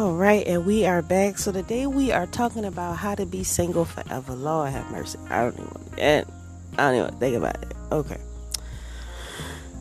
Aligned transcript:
All 0.00 0.14
right, 0.14 0.46
and 0.46 0.64
we 0.64 0.86
are 0.86 1.02
back. 1.02 1.36
So 1.36 1.52
today 1.52 1.86
we 1.86 2.10
are 2.10 2.26
talking 2.26 2.64
about 2.64 2.96
how 2.96 3.14
to 3.14 3.26
be 3.26 3.44
single 3.44 3.84
forever. 3.84 4.32
Lord 4.32 4.70
have 4.70 4.90
mercy. 4.90 5.18
I 5.28 5.42
don't 5.42 5.60
even. 5.60 5.98
And 5.98 6.32
I 6.78 6.90
don't 6.90 7.06
even 7.06 7.20
think 7.20 7.36
about 7.36 7.62
it. 7.62 7.74
Okay. 7.92 8.16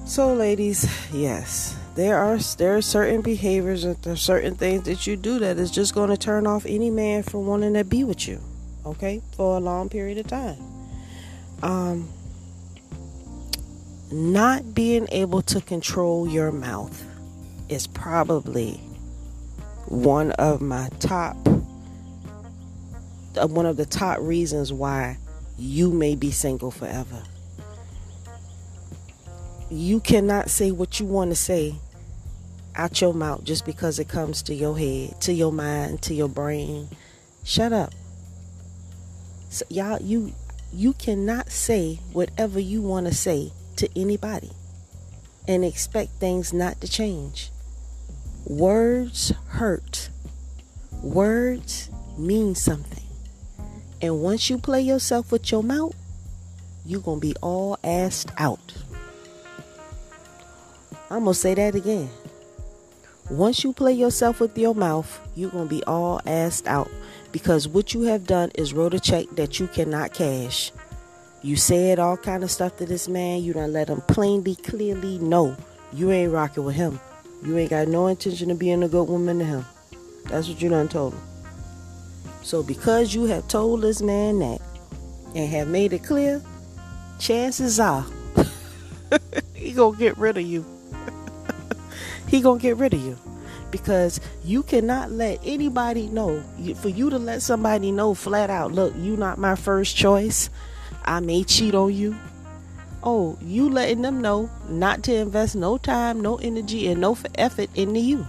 So, 0.05 0.33
ladies, 0.33 0.85
yes, 1.13 1.77
there 1.95 2.17
are 2.17 2.37
there 2.57 2.75
are 2.75 2.81
certain 2.81 3.21
behaviors 3.21 3.85
and 3.85 3.95
there 4.03 4.11
are 4.11 4.17
certain 4.17 4.55
things 4.55 4.83
that 4.83 5.07
you 5.07 5.15
do 5.15 5.39
that 5.39 5.57
is 5.57 5.71
just 5.71 5.95
going 5.95 6.09
to 6.09 6.17
turn 6.17 6.45
off 6.45 6.65
any 6.65 6.89
man 6.89 7.23
from 7.23 7.47
wanting 7.47 7.75
to 7.75 7.85
be 7.85 8.03
with 8.03 8.27
you. 8.27 8.41
Okay, 8.85 9.21
for 9.37 9.55
a 9.55 9.61
long 9.61 9.87
period 9.87 10.17
of 10.17 10.27
time. 10.27 10.57
Um, 11.63 12.09
not 14.11 14.75
being 14.75 15.07
able 15.13 15.43
to 15.43 15.61
control 15.61 16.27
your 16.27 16.51
mouth 16.51 17.05
is 17.69 17.87
probably 17.87 18.81
one 19.87 20.31
of 20.33 20.61
my 20.61 20.89
top 20.99 21.35
uh, 23.37 23.47
one 23.47 23.65
of 23.65 23.77
the 23.77 23.85
top 23.85 24.19
reasons 24.21 24.73
why 24.73 25.17
you 25.57 25.91
may 25.91 26.15
be 26.15 26.31
single 26.31 26.71
forever. 26.71 27.23
You 29.69 29.99
cannot 29.99 30.49
say 30.49 30.71
what 30.71 30.99
you 30.99 31.05
want 31.05 31.29
to 31.31 31.35
say 31.35 31.75
out 32.75 33.01
your 33.01 33.13
mouth 33.13 33.43
just 33.43 33.65
because 33.65 33.99
it 33.99 34.07
comes 34.07 34.41
to 34.43 34.53
your 34.53 34.77
head, 34.77 35.19
to 35.21 35.33
your 35.33 35.51
mind, 35.51 36.01
to 36.03 36.13
your 36.13 36.29
brain. 36.29 36.87
Shut 37.43 37.73
up. 37.73 37.93
So 39.49 39.65
y'all 39.69 40.01
you 40.01 40.33
you 40.71 40.93
cannot 40.93 41.51
say 41.51 41.99
whatever 42.13 42.59
you 42.59 42.81
want 42.81 43.07
to 43.07 43.13
say 43.13 43.51
to 43.77 43.89
anybody 43.95 44.51
and 45.47 45.65
expect 45.65 46.11
things 46.13 46.53
not 46.53 46.79
to 46.81 46.87
change. 46.87 47.51
Words 48.49 49.31
hurt. 49.49 50.09
Words 51.03 51.91
mean 52.17 52.55
something. 52.55 53.03
And 54.01 54.23
once 54.23 54.49
you 54.49 54.57
play 54.57 54.81
yourself 54.81 55.31
with 55.31 55.51
your 55.51 55.61
mouth, 55.61 55.95
you're 56.83 56.99
going 56.99 57.21
to 57.21 57.27
be 57.27 57.35
all 57.43 57.77
assed 57.83 58.31
out. 58.39 58.73
I'm 61.11 61.25
going 61.25 61.35
to 61.35 61.39
say 61.39 61.53
that 61.53 61.75
again. 61.75 62.09
Once 63.29 63.63
you 63.63 63.71
play 63.71 63.93
yourself 63.93 64.39
with 64.39 64.57
your 64.57 64.73
mouth, 64.73 65.19
you're 65.35 65.51
going 65.51 65.69
to 65.69 65.75
be 65.75 65.83
all 65.83 66.19
assed 66.25 66.65
out 66.65 66.89
because 67.31 67.67
what 67.67 67.93
you 67.93 68.01
have 68.01 68.25
done 68.25 68.49
is 68.55 68.73
wrote 68.73 68.95
a 68.95 68.99
check 68.99 69.27
that 69.33 69.59
you 69.59 69.67
cannot 69.67 70.11
cash. 70.15 70.71
You 71.43 71.55
said 71.55 71.99
all 71.99 72.17
kind 72.17 72.43
of 72.43 72.49
stuff 72.49 72.77
to 72.77 72.87
this 72.87 73.07
man. 73.07 73.43
You 73.43 73.53
don't 73.53 73.73
let 73.73 73.89
him 73.89 74.01
plainly, 74.01 74.55
clearly 74.55 75.19
know 75.19 75.55
you 75.93 76.09
ain't 76.09 76.31
rocking 76.31 76.63
with 76.63 76.73
him. 76.73 76.99
You 77.43 77.57
ain't 77.57 77.69
got 77.69 77.87
no 77.87 78.07
intention 78.07 78.51
of 78.51 78.59
being 78.59 78.83
a 78.83 78.89
good 78.89 79.07
woman 79.07 79.39
to 79.39 79.45
him. 79.45 79.65
That's 80.25 80.47
what 80.47 80.61
you 80.61 80.69
done 80.69 80.89
told 80.89 81.13
him. 81.13 81.21
So 82.43 82.63
because 82.63 83.13
you 83.13 83.25
have 83.25 83.47
told 83.47 83.81
this 83.81 84.01
man 84.01 84.39
that 84.39 84.61
and 85.35 85.49
have 85.49 85.67
made 85.67 85.93
it 85.93 86.03
clear, 86.03 86.41
chances 87.19 87.79
are 87.79 88.05
he 89.53 89.71
gonna 89.71 89.97
get 89.97 90.17
rid 90.17 90.37
of 90.37 90.43
you. 90.43 90.65
he 92.27 92.41
gonna 92.41 92.59
get 92.59 92.77
rid 92.77 92.93
of 92.93 93.01
you 93.01 93.17
because 93.71 94.19
you 94.43 94.63
cannot 94.63 95.11
let 95.11 95.39
anybody 95.43 96.07
know 96.07 96.43
for 96.81 96.89
you 96.89 97.09
to 97.09 97.19
let 97.19 97.41
somebody 97.41 97.91
know 97.91 98.13
flat 98.13 98.49
out 98.49 98.71
look 98.71 98.93
you 98.97 99.15
not 99.15 99.37
my 99.37 99.55
first 99.55 99.95
choice 99.95 100.49
i 101.05 101.19
may 101.19 101.43
cheat 101.43 101.75
on 101.75 101.93
you 101.93 102.15
Oh, 103.01 103.37
you 103.41 103.69
letting 103.69 104.01
them 104.01 104.19
know 104.19 104.49
not 104.67 105.03
to 105.03 105.15
invest 105.15 105.55
no 105.55 105.77
time, 105.77 106.19
no 106.19 106.35
energy, 106.37 106.87
and 106.87 106.99
no 106.99 107.17
effort 107.35 107.69
into 107.75 107.99
you. 107.99 108.27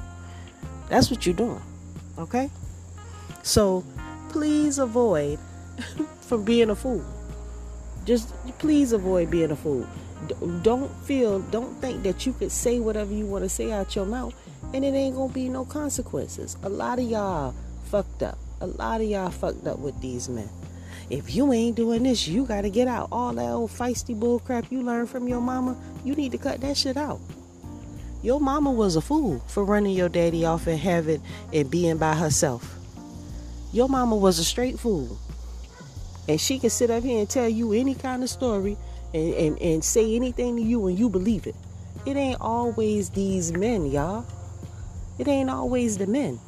That's 0.88 1.10
what 1.10 1.26
you're 1.26 1.34
doing. 1.34 1.60
Okay? 2.18 2.50
So 3.42 3.84
please 4.28 4.78
avoid 4.78 5.38
from 6.20 6.44
being 6.44 6.70
a 6.70 6.76
fool. 6.76 7.04
Just 8.04 8.32
please 8.58 8.92
avoid 8.92 9.30
being 9.30 9.50
a 9.50 9.56
fool. 9.56 9.86
Don't 10.62 10.90
feel, 11.04 11.40
don't 11.40 11.80
think 11.80 12.02
that 12.04 12.24
you 12.24 12.32
could 12.32 12.52
say 12.52 12.78
whatever 12.78 13.12
you 13.12 13.26
want 13.26 13.44
to 13.44 13.48
say 13.48 13.72
out 13.72 13.96
your 13.96 14.06
mouth 14.06 14.34
and 14.72 14.84
it 14.84 14.94
ain't 14.94 15.16
gonna 15.16 15.32
be 15.32 15.48
no 15.48 15.64
consequences. 15.64 16.56
A 16.62 16.68
lot 16.68 16.98
of 16.98 17.06
y'all 17.06 17.54
fucked 17.84 18.22
up. 18.22 18.38
A 18.60 18.66
lot 18.66 19.00
of 19.00 19.08
y'all 19.08 19.30
fucked 19.30 19.66
up 19.66 19.78
with 19.78 19.98
these 20.00 20.28
men 20.28 20.48
if 21.10 21.34
you 21.34 21.52
ain't 21.52 21.74
doing 21.74 22.04
this, 22.04 22.28
you 22.28 22.46
got 22.46 22.60
to 22.62 22.70
get 22.70 22.86
out. 22.86 23.08
All 23.10 23.32
that 23.32 23.50
old 23.50 23.70
feisty 23.70 24.18
bull 24.18 24.38
crap 24.38 24.70
you 24.70 24.80
learned 24.80 25.10
from 25.10 25.26
your 25.26 25.40
mama, 25.40 25.76
you 26.04 26.14
need 26.14 26.30
to 26.32 26.38
cut 26.38 26.60
that 26.60 26.76
shit 26.76 26.96
out. 26.96 27.20
Your 28.22 28.38
mama 28.38 28.70
was 28.70 28.94
a 28.94 29.00
fool 29.00 29.40
for 29.48 29.64
running 29.64 29.96
your 29.96 30.08
daddy 30.08 30.44
off 30.44 30.68
and 30.68 30.78
having 30.78 31.20
and 31.52 31.68
being 31.68 31.98
by 31.98 32.14
herself. 32.14 32.76
Your 33.72 33.88
mama 33.88 34.14
was 34.14 34.38
a 34.38 34.44
straight 34.44 34.78
fool. 34.78 35.18
And 36.28 36.40
she 36.40 36.60
can 36.60 36.70
sit 36.70 36.90
up 36.90 37.02
here 37.02 37.18
and 37.18 37.28
tell 37.28 37.48
you 37.48 37.72
any 37.72 37.96
kind 37.96 38.22
of 38.22 38.30
story 38.30 38.76
and, 39.12 39.34
and, 39.34 39.58
and 39.60 39.84
say 39.84 40.14
anything 40.14 40.56
to 40.56 40.62
you 40.62 40.86
and 40.86 40.96
you 40.96 41.08
believe 41.08 41.48
it. 41.48 41.56
It 42.06 42.16
ain't 42.16 42.40
always 42.40 43.10
these 43.10 43.52
men, 43.52 43.86
y'all. 43.86 44.24
It 45.18 45.26
ain't 45.26 45.50
always 45.50 45.98
the 45.98 46.06
men. 46.06 46.38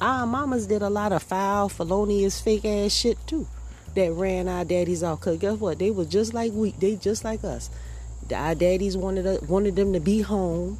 Our 0.00 0.24
mamas 0.24 0.68
did 0.68 0.82
a 0.82 0.90
lot 0.90 1.10
of 1.10 1.22
foul, 1.22 1.68
felonious, 1.68 2.40
fake 2.40 2.64
ass 2.64 2.92
shit 2.92 3.18
too 3.26 3.48
that 3.96 4.12
ran 4.12 4.48
our 4.48 4.64
daddies 4.64 5.02
off. 5.02 5.20
Cause 5.20 5.38
guess 5.38 5.58
what? 5.58 5.78
They 5.78 5.90
were 5.90 6.04
just 6.04 6.32
like 6.32 6.52
we. 6.52 6.70
They 6.72 6.96
just 6.96 7.24
like 7.24 7.44
us. 7.44 7.68
Our 8.34 8.54
daddies 8.54 8.96
wanted 8.96 9.26
us, 9.26 9.42
wanted 9.42 9.76
them 9.76 9.92
to 9.92 10.00
be 10.00 10.20
home, 10.20 10.78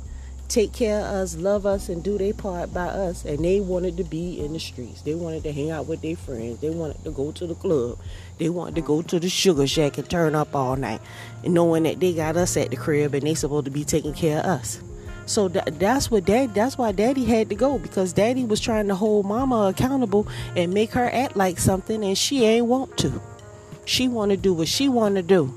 take 0.49 0.73
care 0.73 1.01
of 1.01 1.07
us, 1.07 1.37
love 1.37 1.65
us, 1.67 1.89
and 1.89 2.03
do 2.03 2.19
their 2.19 2.35
part 2.35 2.73
by 2.73 2.87
us. 2.87 3.25
And 3.25 3.45
they 3.45 3.61
wanted 3.61 3.97
to 3.99 4.05
be 4.05 4.45
in 4.45 4.53
the 4.53 4.61
streets. 4.61 5.03
They 5.03 5.15
wanted 5.15 5.43
to 5.45 5.53
hang 5.53 5.71
out 5.71 5.87
with 5.87 6.03
their 6.03 6.17
friends. 6.17 6.61
They 6.61 6.71
wanted 6.71 7.03
to 7.05 7.11
go 7.11 7.33
to 7.33 7.47
the 7.47 7.55
club. 7.55 7.99
They 8.39 8.49
wanted 8.49 8.75
to 8.77 8.81
go 8.81 9.03
to 9.03 9.21
the 9.21 9.29
sugar 9.29 9.67
shack 9.67 9.99
and 9.99 10.09
turn 10.09 10.35
up 10.35 10.55
all 10.55 10.77
night, 10.77 11.01
and 11.45 11.55
knowing 11.55 11.85
that 11.85 12.01
they 12.01 12.15
got 12.15 12.37
us 12.37 12.57
at 12.57 12.71
the 12.71 12.77
crib 12.77 13.15
and 13.15 13.27
they 13.27 13.35
supposed 13.35 13.67
to 13.67 13.71
be 13.71 13.85
taking 13.85 14.15
care 14.15 14.41
of 14.41 14.47
us. 14.47 14.81
So 15.27 15.49
that's 15.49 16.11
what 16.11 16.25
dad. 16.25 16.55
That's 16.55 16.79
why 16.79 16.93
daddy 16.93 17.25
had 17.25 17.49
to 17.49 17.57
go 17.57 17.79
because 17.79 18.13
daddy 18.13 18.45
was 18.45 18.61
trying 18.61 18.87
to 18.89 18.95
hold 18.95 19.27
mama 19.27 19.69
accountable 19.69 20.29
and 20.55 20.73
make 20.73 20.93
her 20.93 21.11
act 21.13 21.37
like 21.37 21.59
something, 21.59 22.05
and 22.05 22.17
she 22.17 22.45
ain't 22.45 22.67
want 22.67 22.97
to. 22.99 23.21
She 23.85 24.09
want 24.09 24.31
to 24.31 24.37
do 24.37 24.55
what 24.55 24.69
she 24.69 24.89
want 24.89 25.17
to 25.17 25.23
do. 25.23 25.53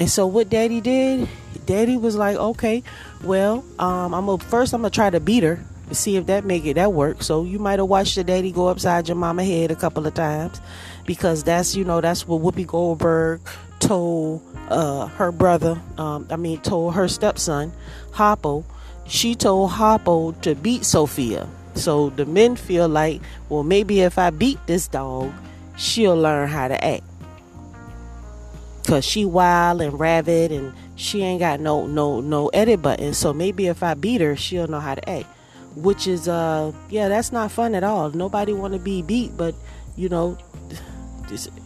And 0.00 0.10
so 0.10 0.26
what 0.26 0.48
daddy 0.48 0.80
did, 0.80 1.28
daddy 1.66 1.96
was 1.96 2.16
like, 2.16 2.36
okay, 2.36 2.82
well, 3.22 3.64
um, 3.78 4.14
I'm 4.14 4.26
gonna 4.26 4.38
first 4.38 4.72
I'm 4.72 4.80
gonna 4.80 4.90
try 4.90 5.10
to 5.10 5.20
beat 5.20 5.42
her 5.42 5.62
to 5.88 5.94
see 5.94 6.16
if 6.16 6.26
that 6.26 6.44
make 6.44 6.64
it 6.64 6.74
that 6.74 6.92
work. 6.92 7.22
So 7.22 7.44
you 7.44 7.58
might 7.58 7.78
have 7.78 7.88
watched 7.88 8.14
the 8.14 8.24
daddy 8.24 8.52
go 8.52 8.68
upside 8.68 9.08
your 9.08 9.16
mama 9.16 9.44
head 9.44 9.70
a 9.70 9.76
couple 9.76 10.06
of 10.06 10.14
times 10.14 10.60
because 11.04 11.44
that's 11.44 11.74
you 11.74 11.84
know 11.84 12.00
that's 12.00 12.26
what 12.26 12.40
Whoopi 12.40 12.66
Goldberg 12.66 13.40
told 13.88 14.42
uh, 14.68 15.06
her 15.06 15.32
brother, 15.32 15.80
um, 15.96 16.26
I 16.30 16.36
mean, 16.36 16.60
told 16.60 16.94
her 16.94 17.08
stepson, 17.08 17.72
Harpo, 18.12 18.64
she 19.06 19.34
told 19.34 19.70
Harpo 19.70 20.38
to 20.42 20.54
beat 20.54 20.84
Sofia. 20.84 21.48
So 21.74 22.10
the 22.10 22.26
men 22.26 22.56
feel 22.56 22.86
like, 22.86 23.22
well, 23.48 23.62
maybe 23.62 24.00
if 24.00 24.18
I 24.18 24.28
beat 24.28 24.58
this 24.66 24.88
dog, 24.88 25.32
she'll 25.78 26.16
learn 26.16 26.48
how 26.48 26.68
to 26.68 26.84
act. 26.84 27.04
Cause 28.86 29.04
she 29.04 29.24
wild 29.24 29.80
and 29.82 29.98
rabid 29.98 30.50
and 30.50 30.72
she 30.96 31.22
ain't 31.22 31.40
got 31.40 31.60
no 31.60 31.86
no 31.86 32.22
no 32.22 32.48
edit 32.48 32.80
button. 32.80 33.12
So 33.12 33.34
maybe 33.34 33.66
if 33.66 33.82
I 33.82 33.92
beat 33.92 34.22
her, 34.22 34.34
she'll 34.34 34.66
know 34.66 34.80
how 34.80 34.94
to 34.94 35.08
act. 35.08 35.26
Which 35.76 36.06
is 36.06 36.26
uh 36.26 36.72
yeah, 36.88 37.08
that's 37.08 37.30
not 37.30 37.52
fun 37.52 37.74
at 37.74 37.84
all. 37.84 38.10
Nobody 38.10 38.54
wanna 38.54 38.78
be 38.78 39.02
beat, 39.02 39.36
but 39.36 39.54
you 39.94 40.08
know, 40.08 40.38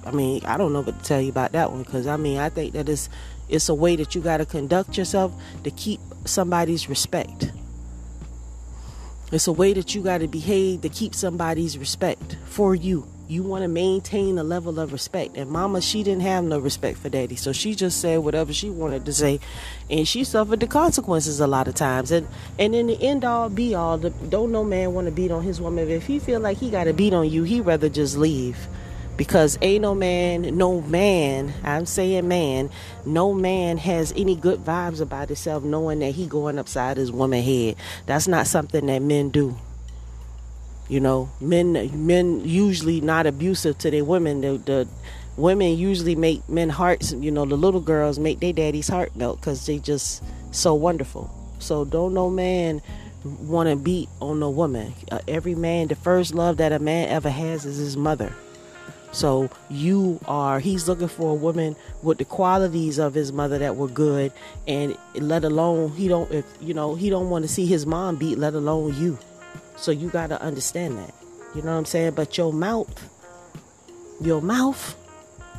I 0.04 0.10
mean, 0.10 0.44
I 0.44 0.56
don't 0.56 0.72
know 0.72 0.80
what 0.80 0.98
to 0.98 1.04
tell 1.04 1.20
you 1.20 1.30
about 1.30 1.52
that 1.52 1.70
one 1.70 1.82
because 1.82 2.06
I 2.06 2.16
mean, 2.16 2.38
I 2.38 2.48
think 2.48 2.74
that 2.74 2.88
it's 2.88 3.08
it's 3.48 3.68
a 3.68 3.74
way 3.74 3.96
that 3.96 4.14
you 4.14 4.20
got 4.20 4.38
to 4.38 4.46
conduct 4.46 4.96
yourself 4.96 5.32
to 5.64 5.70
keep 5.70 6.00
somebody's 6.24 6.88
respect. 6.88 7.52
It's 9.30 9.46
a 9.46 9.52
way 9.52 9.72
that 9.72 9.94
you 9.94 10.02
got 10.02 10.18
to 10.18 10.28
behave 10.28 10.82
to 10.82 10.90
keep 10.90 11.14
somebody's 11.14 11.78
respect 11.78 12.36
for 12.44 12.74
you. 12.74 13.06
You 13.28 13.42
want 13.42 13.62
to 13.62 13.68
maintain 13.68 14.36
a 14.36 14.44
level 14.44 14.78
of 14.78 14.92
respect. 14.92 15.38
And 15.38 15.50
mama, 15.50 15.80
she 15.80 16.02
didn't 16.02 16.20
have 16.20 16.44
no 16.44 16.58
respect 16.58 16.98
for 16.98 17.08
daddy. 17.08 17.36
So 17.36 17.52
she 17.52 17.74
just 17.74 17.98
said 17.98 18.18
whatever 18.18 18.52
she 18.52 18.68
wanted 18.68 19.06
to 19.06 19.12
say. 19.12 19.40
And 19.88 20.06
she 20.06 20.24
suffered 20.24 20.60
the 20.60 20.66
consequences 20.66 21.40
a 21.40 21.46
lot 21.46 21.66
of 21.66 21.74
times. 21.74 22.10
And 22.10 22.28
and 22.58 22.74
in 22.74 22.88
the 22.88 23.02
end 23.02 23.24
all 23.24 23.48
be 23.48 23.74
all, 23.74 23.96
the, 23.96 24.10
don't 24.10 24.52
no 24.52 24.64
man 24.64 24.92
want 24.92 25.06
to 25.06 25.12
beat 25.12 25.30
on 25.30 25.42
his 25.42 25.62
woman. 25.62 25.88
If 25.88 26.06
he 26.06 26.18
feel 26.18 26.40
like 26.40 26.58
he 26.58 26.70
got 26.70 26.84
to 26.84 26.92
beat 26.92 27.14
on 27.14 27.30
you, 27.30 27.44
he 27.44 27.62
rather 27.62 27.88
just 27.88 28.18
leave 28.18 28.68
because 29.22 29.56
ain't 29.62 29.82
no 29.82 29.94
man, 29.94 30.56
no 30.56 30.80
man, 30.80 31.54
I'm 31.62 31.86
saying 31.86 32.26
man, 32.26 32.70
no 33.06 33.32
man 33.32 33.76
has 33.78 34.12
any 34.16 34.34
good 34.34 34.64
vibes 34.64 35.00
about 35.00 35.28
himself 35.28 35.62
knowing 35.62 36.00
that 36.00 36.10
he 36.10 36.26
going 36.26 36.58
upside 36.58 36.96
his 36.96 37.12
woman 37.12 37.40
head. 37.40 37.76
That's 38.06 38.26
not 38.26 38.48
something 38.48 38.84
that 38.86 39.00
men 39.00 39.30
do. 39.30 39.56
You 40.88 40.98
know, 40.98 41.30
men 41.40 41.72
men 42.04 42.44
usually 42.44 43.00
not 43.00 43.28
abusive 43.28 43.78
to 43.78 43.92
their 43.92 44.04
women. 44.04 44.40
The, 44.40 44.58
the 44.58 44.88
women 45.36 45.78
usually 45.78 46.16
make 46.16 46.48
men 46.48 46.68
hearts. 46.68 47.12
You 47.12 47.30
know, 47.30 47.44
the 47.44 47.56
little 47.56 47.80
girls 47.80 48.18
make 48.18 48.40
their 48.40 48.52
daddy's 48.52 48.88
heart 48.88 49.14
melt 49.14 49.40
because 49.40 49.64
they 49.66 49.78
just 49.78 50.24
so 50.50 50.74
wonderful. 50.74 51.30
So 51.60 51.84
don't 51.84 52.12
no 52.12 52.28
man 52.28 52.82
want 53.22 53.68
to 53.68 53.76
beat 53.76 54.08
on 54.20 54.42
a 54.42 54.50
woman. 54.50 54.94
Uh, 55.12 55.20
every 55.28 55.54
man, 55.54 55.86
the 55.86 55.94
first 55.94 56.34
love 56.34 56.56
that 56.56 56.72
a 56.72 56.80
man 56.80 57.08
ever 57.08 57.30
has 57.30 57.64
is 57.64 57.76
his 57.76 57.96
mother. 57.96 58.34
So 59.12 59.50
you 59.68 60.18
are, 60.26 60.58
he's 60.58 60.88
looking 60.88 61.08
for 61.08 61.30
a 61.30 61.34
woman 61.34 61.76
with 62.02 62.18
the 62.18 62.24
qualities 62.24 62.98
of 62.98 63.12
his 63.12 63.30
mother 63.30 63.58
that 63.58 63.76
were 63.76 63.88
good, 63.88 64.32
and 64.66 64.96
let 65.14 65.44
alone 65.44 65.90
he 65.92 66.08
don't, 66.08 66.32
if 66.32 66.46
you 66.60 66.72
know, 66.72 66.94
he 66.94 67.10
don't 67.10 67.28
want 67.28 67.44
to 67.44 67.48
see 67.48 67.66
his 67.66 67.86
mom 67.86 68.16
beat, 68.16 68.38
let 68.38 68.54
alone 68.54 68.94
you. 68.96 69.18
So 69.76 69.90
you 69.90 70.08
got 70.08 70.28
to 70.28 70.40
understand 70.40 70.96
that. 70.96 71.14
You 71.54 71.60
know 71.60 71.72
what 71.72 71.78
I'm 71.78 71.84
saying? 71.84 72.12
But 72.12 72.38
your 72.38 72.52
mouth, 72.52 73.10
your 74.20 74.40
mouth, 74.40 74.96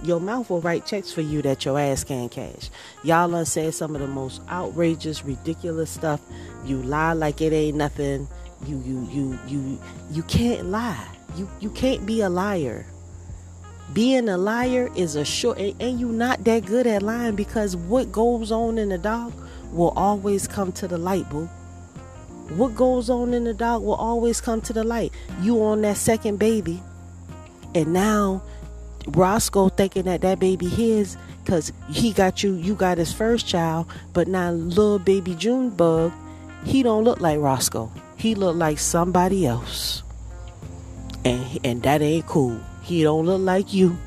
your 0.03 0.19
mouth 0.19 0.49
will 0.49 0.61
write 0.61 0.87
checks 0.87 1.11
for 1.11 1.21
you 1.21 1.43
that 1.43 1.63
your 1.63 1.79
ass 1.79 2.03
can't 2.03 2.31
cash. 2.31 2.71
Y'all 3.03 3.29
done 3.29 3.45
said 3.45 3.73
some 3.75 3.95
of 3.95 4.01
the 4.01 4.07
most 4.07 4.41
outrageous, 4.49 5.23
ridiculous 5.23 5.91
stuff. 5.91 6.21
You 6.65 6.81
lie 6.81 7.13
like 7.13 7.41
it 7.41 7.53
ain't 7.53 7.77
nothing. 7.77 8.27
You 8.65 8.81
you 8.85 9.07
you 9.11 9.39
you 9.47 9.81
you 10.11 10.23
can't 10.23 10.65
lie. 10.67 11.07
You 11.35 11.47
you 11.59 11.69
can't 11.69 12.05
be 12.05 12.21
a 12.21 12.29
liar. 12.29 12.85
Being 13.91 14.29
a 14.29 14.37
liar 14.37 14.89
is 14.95 15.15
a 15.15 15.25
short 15.25 15.59
and, 15.59 15.99
you 15.99 16.07
not 16.07 16.43
that 16.45 16.65
good 16.65 16.87
at 16.87 17.03
lying 17.03 17.35
because 17.35 17.75
what 17.75 18.11
goes 18.11 18.51
on 18.51 18.77
in 18.77 18.89
the 18.89 18.97
dark 18.97 19.33
will 19.71 19.93
always 19.95 20.47
come 20.47 20.71
to 20.73 20.87
the 20.87 20.97
light, 20.97 21.29
boo. 21.29 21.45
What 22.55 22.75
goes 22.75 23.09
on 23.09 23.33
in 23.33 23.43
the 23.43 23.53
dark 23.53 23.83
will 23.83 23.95
always 23.95 24.39
come 24.39 24.61
to 24.61 24.73
the 24.73 24.83
light. 24.83 25.11
You 25.41 25.63
on 25.63 25.81
that 25.81 25.97
second 25.97 26.37
baby, 26.37 26.81
and 27.75 27.93
now 27.93 28.43
Roscoe 29.07 29.69
thinking 29.69 30.03
that 30.03 30.21
that 30.21 30.39
baby 30.39 30.67
his 30.67 31.17
because 31.43 31.73
he 31.89 32.13
got 32.13 32.41
you, 32.41 32.53
you 32.53 32.75
got 32.75 32.97
his 32.97 33.11
first 33.11 33.47
child, 33.47 33.87
but 34.13 34.27
now 34.27 34.51
little 34.51 34.99
baby 34.99 35.35
Junebug, 35.35 36.11
he 36.63 36.83
don't 36.83 37.03
look 37.03 37.19
like 37.19 37.39
Roscoe. 37.39 37.91
He 38.17 38.35
look 38.35 38.55
like 38.55 38.79
somebody 38.79 39.45
else, 39.45 40.03
and 41.25 41.59
and 41.63 41.83
that 41.83 42.01
ain't 42.01 42.25
cool. 42.27 42.59
He 42.83 43.01
don't 43.01 43.25
look 43.25 43.41
like 43.41 43.73
you. 43.73 43.97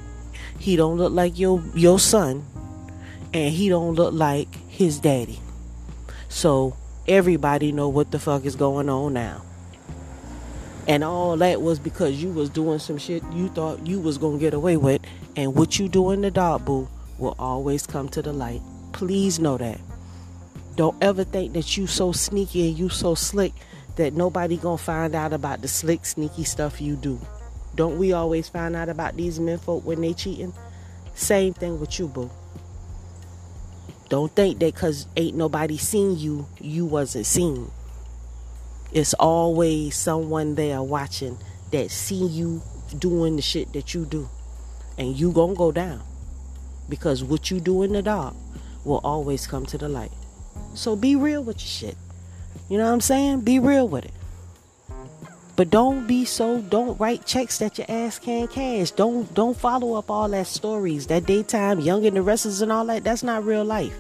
He 0.59 0.77
don't 0.77 0.99
look 0.99 1.13
like 1.13 1.39
your 1.39 1.63
your 1.75 1.99
son. 1.99 2.45
And 3.33 3.53
he 3.53 3.69
don't 3.69 3.95
look 3.95 4.13
like 4.13 4.55
his 4.69 5.01
daddy. 5.01 5.41
So 6.29 6.77
everybody 7.09 7.73
know 7.73 7.89
what 7.89 8.11
the 8.11 8.19
fuck 8.19 8.45
is 8.45 8.55
going 8.55 8.89
on 8.89 9.15
now. 9.15 9.43
And 10.87 11.03
all 11.03 11.37
that 11.39 11.63
was 11.63 11.79
because 11.79 12.23
you 12.23 12.31
was 12.31 12.49
doing 12.49 12.79
some 12.79 12.99
shit 12.99 13.23
you 13.33 13.49
thought 13.49 13.87
you 13.87 13.99
was 13.99 14.19
gonna 14.19 14.39
get 14.39 14.55
away 14.55 14.77
with. 14.77 15.01
And 15.37 15.55
what 15.55 15.79
you 15.79 15.89
do 15.89 16.11
in 16.11 16.21
the 16.21 16.31
dark, 16.31 16.65
boo, 16.65 16.89
will 17.19 17.35
always 17.39 17.87
come 17.87 18.09
to 18.11 18.23
the 18.23 18.33
light. 18.33 18.61
Please 18.93 19.39
know 19.39 19.57
that. 19.57 19.81
Don't 20.77 20.97
ever 21.03 21.25
think 21.25 21.55
that 21.55 21.77
you 21.77 21.87
so 21.87 22.13
sneaky 22.13 22.69
and 22.69 22.79
you 22.79 22.91
so 22.91 23.15
slick 23.15 23.53
that 23.97 24.13
nobody 24.13 24.59
gonna 24.59 24.77
find 24.77 25.15
out 25.15 25.33
about 25.33 25.63
the 25.63 25.69
slick, 25.69 26.05
sneaky 26.05 26.45
stuff 26.45 26.81
you 26.81 26.97
do. 26.97 27.19
Don't 27.77 27.99
we 27.99 28.13
always 28.13 28.49
find 28.49 28.75
out 28.75 28.89
about 28.89 29.17
these 29.17 29.39
men 29.39 29.59
folk 29.59 29.85
when 29.85 30.01
they 30.01 30.15
cheating? 30.15 30.55
Same 31.15 31.53
thing 31.53 31.79
with 31.79 31.99
you, 31.99 32.09
boo. 32.09 32.31
Don't 34.09 34.35
think 34.35 34.59
that 34.61 34.75
because 34.75 35.07
ain't 35.17 35.37
nobody 35.37 35.77
seen 35.77 36.19
you, 36.19 36.47
you 36.59 36.87
wasn't 36.87 37.27
seen. 37.27 37.71
It's 38.93 39.15
always 39.15 39.95
someone 39.95 40.55
there 40.55 40.83
watching 40.83 41.39
that 41.73 41.91
see 41.91 42.27
you 42.27 42.63
doing 42.99 43.37
the 43.37 43.43
shit 43.43 43.73
that 43.75 43.95
you 43.95 44.07
do. 44.07 44.29
And 44.97 45.15
you 45.15 45.33
gonna 45.33 45.55
go 45.55 45.71
down. 45.71 46.03
Because 46.89 47.23
what 47.23 47.51
you 47.51 47.61
do 47.61 47.83
in 47.83 47.93
the 47.93 48.03
dark 48.03 48.35
will 48.85 49.01
always 49.05 49.47
come 49.47 49.67
to 49.67 49.77
the 49.77 49.89
light. 49.89 50.13
So 50.75 50.97
be 50.97 51.15
real 51.17 51.43
with 51.43 51.57
your 51.61 51.91
shit. 51.91 51.97
You 52.71 52.79
know 52.79 52.85
what 52.85 52.93
I'm 52.93 53.01
saying? 53.01 53.41
Be 53.43 53.59
real 53.59 53.87
with 53.87 54.07
it. 54.07 54.13
But 55.57 55.71
don't 55.71 56.07
be 56.07 56.27
so 56.27 56.61
don't 56.61 57.01
write 57.01 57.25
checks 57.25 57.59
that 57.59 57.79
your 57.79 57.87
ass 57.89 58.19
can't 58.19 58.51
cash. 58.51 58.91
Don't 58.91 59.33
don't 59.35 59.57
follow 59.57 59.95
up 59.95 60.11
all 60.11 60.29
that 60.29 60.47
stories, 60.47 61.07
that 61.07 61.25
daytime, 61.25 61.81
young 61.81 62.05
and 62.05 62.15
the 62.15 62.23
restless 62.23 62.61
and 62.61 62.71
all 62.71 62.85
that. 62.87 63.05
That's 63.05 63.23
not 63.23 63.45
real 63.45 63.65
life. 63.65 63.97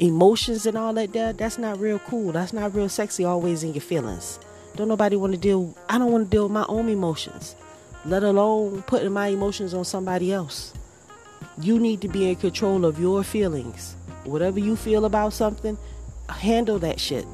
Emotions 0.00 0.66
and 0.66 0.76
all 0.76 0.92
that 0.94 1.12
that 1.12 1.38
that's 1.38 1.58
not 1.58 1.78
real 1.78 2.00
cool. 2.00 2.32
That's 2.32 2.52
not 2.52 2.74
real 2.74 2.88
sexy 2.88 3.24
always 3.24 3.62
in 3.62 3.72
your 3.72 3.82
feelings. 3.82 4.40
Don't 4.74 4.88
nobody 4.88 5.14
want 5.14 5.32
to 5.32 5.38
deal 5.38 5.76
I 5.88 5.98
don't 5.98 6.10
want 6.10 6.24
to 6.24 6.30
deal 6.30 6.44
with 6.44 6.52
my 6.52 6.66
own 6.68 6.88
emotions. 6.88 7.54
Let 8.04 8.24
alone 8.24 8.82
putting 8.82 9.12
my 9.12 9.28
emotions 9.28 9.74
on 9.74 9.84
somebody 9.84 10.32
else. 10.32 10.74
You 11.60 11.78
need 11.78 12.00
to 12.00 12.08
be 12.08 12.28
in 12.28 12.34
control 12.34 12.84
of 12.84 12.98
your 12.98 13.22
feelings. 13.22 13.94
Whatever 14.24 14.58
you 14.58 14.74
feel 14.74 15.04
about 15.04 15.34
something, 15.34 15.78
handle 16.28 16.80
that 16.80 16.98
shit. 16.98 17.26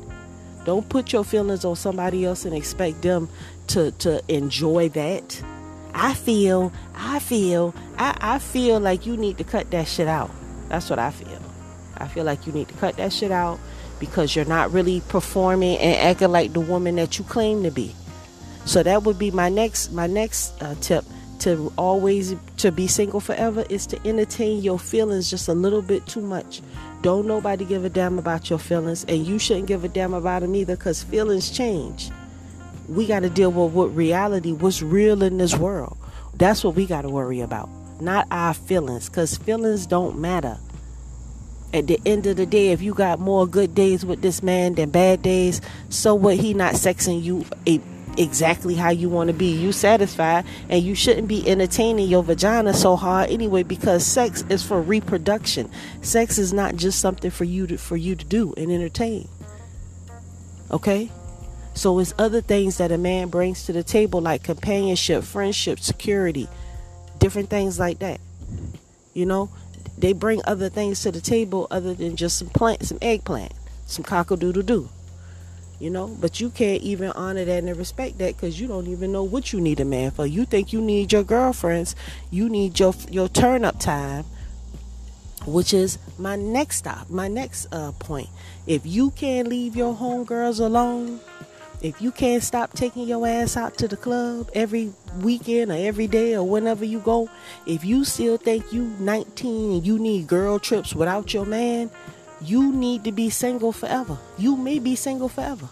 Don't 0.68 0.86
put 0.86 1.14
your 1.14 1.24
feelings 1.24 1.64
on 1.64 1.76
somebody 1.76 2.26
else 2.26 2.44
and 2.44 2.54
expect 2.54 3.00
them 3.00 3.30
to, 3.68 3.90
to 3.92 4.20
enjoy 4.28 4.90
that. 4.90 5.42
I 5.94 6.12
feel, 6.12 6.74
I 6.94 7.20
feel, 7.20 7.74
I, 7.96 8.14
I 8.20 8.38
feel 8.38 8.78
like 8.78 9.06
you 9.06 9.16
need 9.16 9.38
to 9.38 9.44
cut 9.44 9.70
that 9.70 9.88
shit 9.88 10.08
out. 10.08 10.30
That's 10.68 10.90
what 10.90 10.98
I 10.98 11.10
feel. 11.10 11.40
I 11.96 12.06
feel 12.06 12.24
like 12.24 12.46
you 12.46 12.52
need 12.52 12.68
to 12.68 12.74
cut 12.74 12.98
that 12.98 13.14
shit 13.14 13.30
out 13.30 13.58
because 13.98 14.36
you're 14.36 14.44
not 14.44 14.70
really 14.70 15.00
performing 15.08 15.78
and 15.78 15.96
acting 16.06 16.32
like 16.32 16.52
the 16.52 16.60
woman 16.60 16.96
that 16.96 17.18
you 17.18 17.24
claim 17.24 17.62
to 17.62 17.70
be. 17.70 17.94
So 18.66 18.82
that 18.82 19.04
would 19.04 19.18
be 19.18 19.30
my 19.30 19.48
next 19.48 19.92
my 19.92 20.06
next 20.06 20.52
uh, 20.60 20.74
tip 20.82 21.06
to 21.38 21.72
always 21.78 22.36
to 22.58 22.70
be 22.70 22.86
single 22.88 23.20
forever 23.20 23.64
is 23.70 23.86
to 23.86 24.06
entertain 24.06 24.62
your 24.62 24.78
feelings 24.78 25.30
just 25.30 25.48
a 25.48 25.54
little 25.54 25.80
bit 25.80 26.06
too 26.06 26.20
much. 26.20 26.60
Don't 27.00 27.26
nobody 27.26 27.64
give 27.64 27.84
a 27.84 27.88
damn 27.88 28.18
about 28.18 28.50
your 28.50 28.58
feelings, 28.58 29.04
and 29.04 29.24
you 29.24 29.38
shouldn't 29.38 29.68
give 29.68 29.84
a 29.84 29.88
damn 29.88 30.14
about 30.14 30.42
them 30.42 30.54
either 30.54 30.76
because 30.76 31.02
feelings 31.02 31.50
change. 31.50 32.10
We 32.88 33.06
got 33.06 33.20
to 33.20 33.30
deal 33.30 33.52
with 33.52 33.72
what 33.72 33.94
reality, 33.94 34.52
what's 34.52 34.82
real 34.82 35.22
in 35.22 35.38
this 35.38 35.56
world. 35.56 35.96
That's 36.34 36.64
what 36.64 36.74
we 36.74 36.86
got 36.86 37.02
to 37.02 37.08
worry 37.08 37.40
about, 37.40 37.68
not 38.00 38.26
our 38.30 38.54
feelings 38.54 39.08
because 39.08 39.36
feelings 39.36 39.86
don't 39.86 40.18
matter. 40.18 40.58
At 41.72 41.86
the 41.86 42.00
end 42.06 42.26
of 42.26 42.36
the 42.36 42.46
day, 42.46 42.70
if 42.70 42.80
you 42.80 42.94
got 42.94 43.20
more 43.20 43.46
good 43.46 43.74
days 43.74 44.04
with 44.04 44.22
this 44.22 44.42
man 44.42 44.74
than 44.74 44.90
bad 44.90 45.22
days, 45.22 45.60
so 45.90 46.14
what? 46.14 46.36
He 46.36 46.54
not 46.54 46.74
sexing 46.74 47.22
you 47.22 47.44
a 47.66 47.80
exactly 48.18 48.74
how 48.74 48.90
you 48.90 49.08
want 49.08 49.28
to 49.28 49.34
be. 49.34 49.46
You 49.46 49.72
satisfied, 49.72 50.44
and 50.68 50.82
you 50.82 50.94
shouldn't 50.94 51.28
be 51.28 51.48
entertaining 51.48 52.08
your 52.08 52.22
vagina 52.22 52.74
so 52.74 52.96
hard 52.96 53.30
anyway 53.30 53.62
because 53.62 54.04
sex 54.04 54.44
is 54.48 54.64
for 54.64 54.80
reproduction. 54.82 55.70
Sex 56.02 56.38
is 56.38 56.52
not 56.52 56.76
just 56.76 57.00
something 57.00 57.30
for 57.30 57.44
you 57.44 57.66
to 57.68 57.78
for 57.78 57.96
you 57.96 58.16
to 58.16 58.24
do 58.24 58.52
and 58.56 58.70
entertain. 58.70 59.28
Okay? 60.70 61.10
So 61.74 61.98
it's 62.00 62.12
other 62.18 62.40
things 62.40 62.78
that 62.78 62.90
a 62.90 62.98
man 62.98 63.28
brings 63.28 63.64
to 63.66 63.72
the 63.72 63.84
table 63.84 64.20
like 64.20 64.42
companionship, 64.42 65.22
friendship, 65.22 65.78
security, 65.78 66.48
different 67.18 67.50
things 67.50 67.78
like 67.78 68.00
that. 68.00 68.20
You 69.14 69.26
know, 69.26 69.50
they 69.96 70.12
bring 70.12 70.42
other 70.44 70.68
things 70.68 71.02
to 71.02 71.12
the 71.12 71.20
table 71.20 71.68
other 71.70 71.94
than 71.94 72.16
just 72.16 72.38
some 72.38 72.48
plant, 72.48 72.84
some 72.84 72.98
eggplant, 73.00 73.52
some 73.86 74.04
cockle 74.04 74.36
doodle 74.36 74.62
doo 74.62 74.88
you 75.78 75.90
know? 75.90 76.08
But 76.20 76.40
you 76.40 76.50
can't 76.50 76.82
even 76.82 77.10
honor 77.12 77.44
that 77.44 77.64
and 77.64 77.76
respect 77.76 78.18
that 78.18 78.36
because 78.36 78.60
you 78.60 78.68
don't 78.68 78.86
even 78.86 79.12
know 79.12 79.22
what 79.22 79.52
you 79.52 79.60
need 79.60 79.80
a 79.80 79.84
man 79.84 80.10
for. 80.10 80.26
You 80.26 80.44
think 80.44 80.72
you 80.72 80.80
need 80.80 81.12
your 81.12 81.24
girlfriends. 81.24 81.94
You 82.30 82.48
need 82.48 82.78
your 82.78 82.94
your 83.10 83.28
turn 83.28 83.64
up 83.64 83.78
time 83.78 84.24
which 85.46 85.72
is 85.72 85.98
my 86.18 86.36
next 86.36 86.76
stop 86.76 87.08
my 87.08 87.28
next 87.28 87.66
uh, 87.72 87.92
point. 87.92 88.28
If 88.66 88.84
you 88.84 89.12
can't 89.12 89.48
leave 89.48 89.76
your 89.76 89.94
homegirls 89.94 90.60
alone 90.60 91.20
if 91.80 92.02
you 92.02 92.10
can't 92.10 92.42
stop 92.42 92.72
taking 92.72 93.06
your 93.06 93.26
ass 93.26 93.56
out 93.56 93.76
to 93.78 93.86
the 93.86 93.96
club 93.96 94.50
every 94.52 94.92
weekend 95.20 95.70
or 95.70 95.76
every 95.76 96.08
day 96.08 96.34
or 96.34 96.42
whenever 96.42 96.84
you 96.84 96.98
go 96.98 97.30
if 97.66 97.84
you 97.84 98.04
still 98.04 98.36
think 98.36 98.72
you 98.72 98.82
19 98.98 99.72
and 99.72 99.86
you 99.86 99.98
need 99.98 100.26
girl 100.26 100.58
trips 100.58 100.94
without 100.94 101.32
your 101.32 101.46
man 101.46 101.88
you 102.40 102.72
need 102.72 103.04
to 103.04 103.12
be 103.12 103.30
single 103.30 103.72
forever. 103.72 104.18
You 104.38 104.56
may 104.56 104.78
be 104.78 104.94
single 104.94 105.28
forever. 105.28 105.68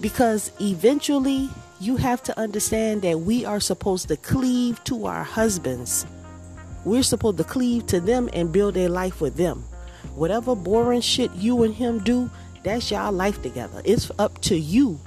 Because 0.00 0.52
eventually 0.60 1.50
you 1.80 1.96
have 1.96 2.22
to 2.24 2.38
understand 2.38 3.02
that 3.02 3.20
we 3.20 3.44
are 3.44 3.60
supposed 3.60 4.08
to 4.08 4.16
cleave 4.16 4.82
to 4.84 5.06
our 5.06 5.24
husbands. 5.24 6.06
We're 6.84 7.02
supposed 7.02 7.38
to 7.38 7.44
cleave 7.44 7.86
to 7.88 8.00
them 8.00 8.28
and 8.32 8.52
build 8.52 8.76
a 8.76 8.88
life 8.88 9.20
with 9.20 9.36
them. 9.36 9.64
Whatever 10.14 10.54
boring 10.54 11.00
shit 11.00 11.32
you 11.34 11.62
and 11.62 11.74
him 11.74 12.02
do, 12.02 12.30
that's 12.62 12.90
y'all 12.90 13.12
life 13.12 13.42
together. 13.42 13.82
It's 13.84 14.10
up 14.18 14.40
to 14.42 14.56
you 14.56 14.98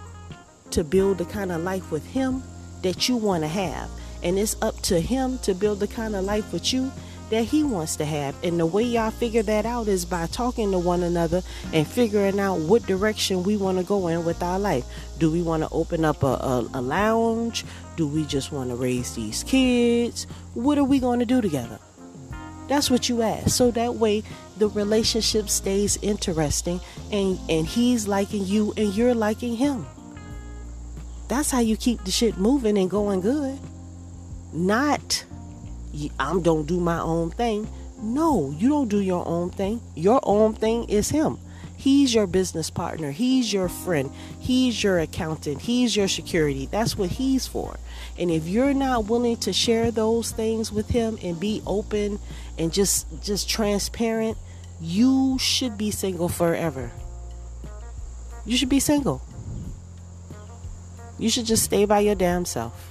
to 0.72 0.84
build 0.84 1.18
the 1.18 1.26
kind 1.26 1.52
of 1.52 1.64
life 1.64 1.92
with 1.92 2.06
him 2.06 2.44
that 2.84 3.10
you 3.10 3.18
want 3.18 3.44
to 3.44 3.48
have. 3.48 3.90
And 4.24 4.38
it's 4.38 4.56
up 4.62 4.80
to 4.84 5.00
him 5.00 5.40
to 5.40 5.54
build 5.54 5.80
the 5.80 5.88
kind 5.88 6.16
of 6.16 6.24
life 6.24 6.54
with 6.54 6.72
you 6.72 6.92
that 7.32 7.46
he 7.46 7.64
wants 7.64 7.96
to 7.96 8.06
have. 8.06 8.36
And 8.44 8.60
the 8.60 8.66
way 8.66 8.84
y'all 8.84 9.10
figure 9.10 9.42
that 9.44 9.66
out 9.66 9.88
is 9.88 10.06
by 10.06 10.28
talking 10.28 10.72
to 10.72 10.80
one 10.80 11.02
another 11.02 11.42
and 11.74 11.88
figuring 11.88 12.40
out 12.40 12.60
what 12.60 12.86
direction 12.86 13.44
we 13.44 13.58
want 13.58 13.78
to 13.78 13.84
go 13.84 14.08
in 14.10 14.24
with 14.24 14.44
our 14.44 14.60
life. 14.60 14.86
Do 15.18 15.32
we 15.32 15.42
want 15.42 15.64
to 15.64 15.70
open 15.72 16.06
up 16.06 16.24
a, 16.24 16.28
a, 16.28 16.70
a 16.76 16.82
lounge? 16.82 17.66
Do 17.96 18.06
we 18.06 18.26
just 18.26 18.52
want 18.52 18.70
to 18.70 18.76
raise 18.76 19.16
these 19.16 19.44
kids? 19.44 20.28
What 20.54 20.78
are 20.78 20.84
we 20.84 21.00
going 21.00 21.20
to 21.20 21.26
do 21.26 21.42
together? 21.42 21.80
That's 22.68 22.90
what 22.90 23.10
you 23.10 23.22
ask. 23.22 23.50
So 23.50 23.72
that 23.72 23.96
way 23.96 24.24
the 24.58 24.68
relationship 24.68 25.50
stays 25.50 25.98
interesting 26.02 26.80
and 27.12 27.38
and 27.50 27.66
he's 27.66 28.08
liking 28.08 28.46
you 28.46 28.74
and 28.78 28.94
you're 28.94 29.16
liking 29.16 29.56
him. 29.56 29.86
That's 31.28 31.52
how 31.52 31.60
you 31.60 31.78
keep 31.78 32.04
the 32.04 32.12
shit 32.12 32.38
moving 32.38 32.78
and 32.78 32.90
going 32.90 33.22
good. 33.22 33.60
Not 34.54 35.26
I'm 36.20 36.42
don't 36.42 36.66
do 36.66 36.80
my 36.80 37.00
own 37.00 37.32
thing. 37.32 37.68
No, 38.02 38.54
you 38.58 38.70
don't 38.70 38.88
do 38.88 39.00
your 39.00 39.28
own 39.28 39.50
thing. 39.52 39.82
Your 39.96 40.20
own 40.24 40.54
thing 40.54 40.90
is 40.90 41.10
him. 41.10 41.38
He's 41.78 42.14
your 42.14 42.28
business 42.28 42.70
partner. 42.70 43.10
He's 43.10 43.52
your 43.52 43.68
friend. 43.68 44.12
He's 44.40 44.84
your 44.84 45.00
accountant. 45.00 45.62
He's 45.62 45.96
your 45.96 46.08
security. 46.08 46.68
That's 46.68 46.96
what 46.96 47.10
he's 47.10 47.48
for. 47.48 47.80
And 48.20 48.30
if 48.30 48.48
you're 48.48 48.76
not 48.76 49.06
willing 49.06 49.38
to 49.38 49.52
share 49.52 49.90
those 49.90 50.32
things 50.32 50.72
with 50.72 50.90
him 50.90 51.18
and 51.24 51.40
be 51.40 51.64
open 51.66 52.20
and 52.58 52.72
just 52.72 53.08
just 53.24 53.50
transparent, 53.50 54.38
you 54.80 55.38
should 55.40 55.76
be 55.76 55.90
single 55.90 56.30
forever. 56.30 56.92
You 58.46 58.58
should 58.58 58.70
be 58.70 58.80
single. 58.80 59.22
You 61.18 61.30
should 61.30 61.46
just 61.46 61.64
stay 61.64 61.86
by 61.86 62.00
your 62.00 62.16
damn 62.16 62.46
self. 62.46 62.91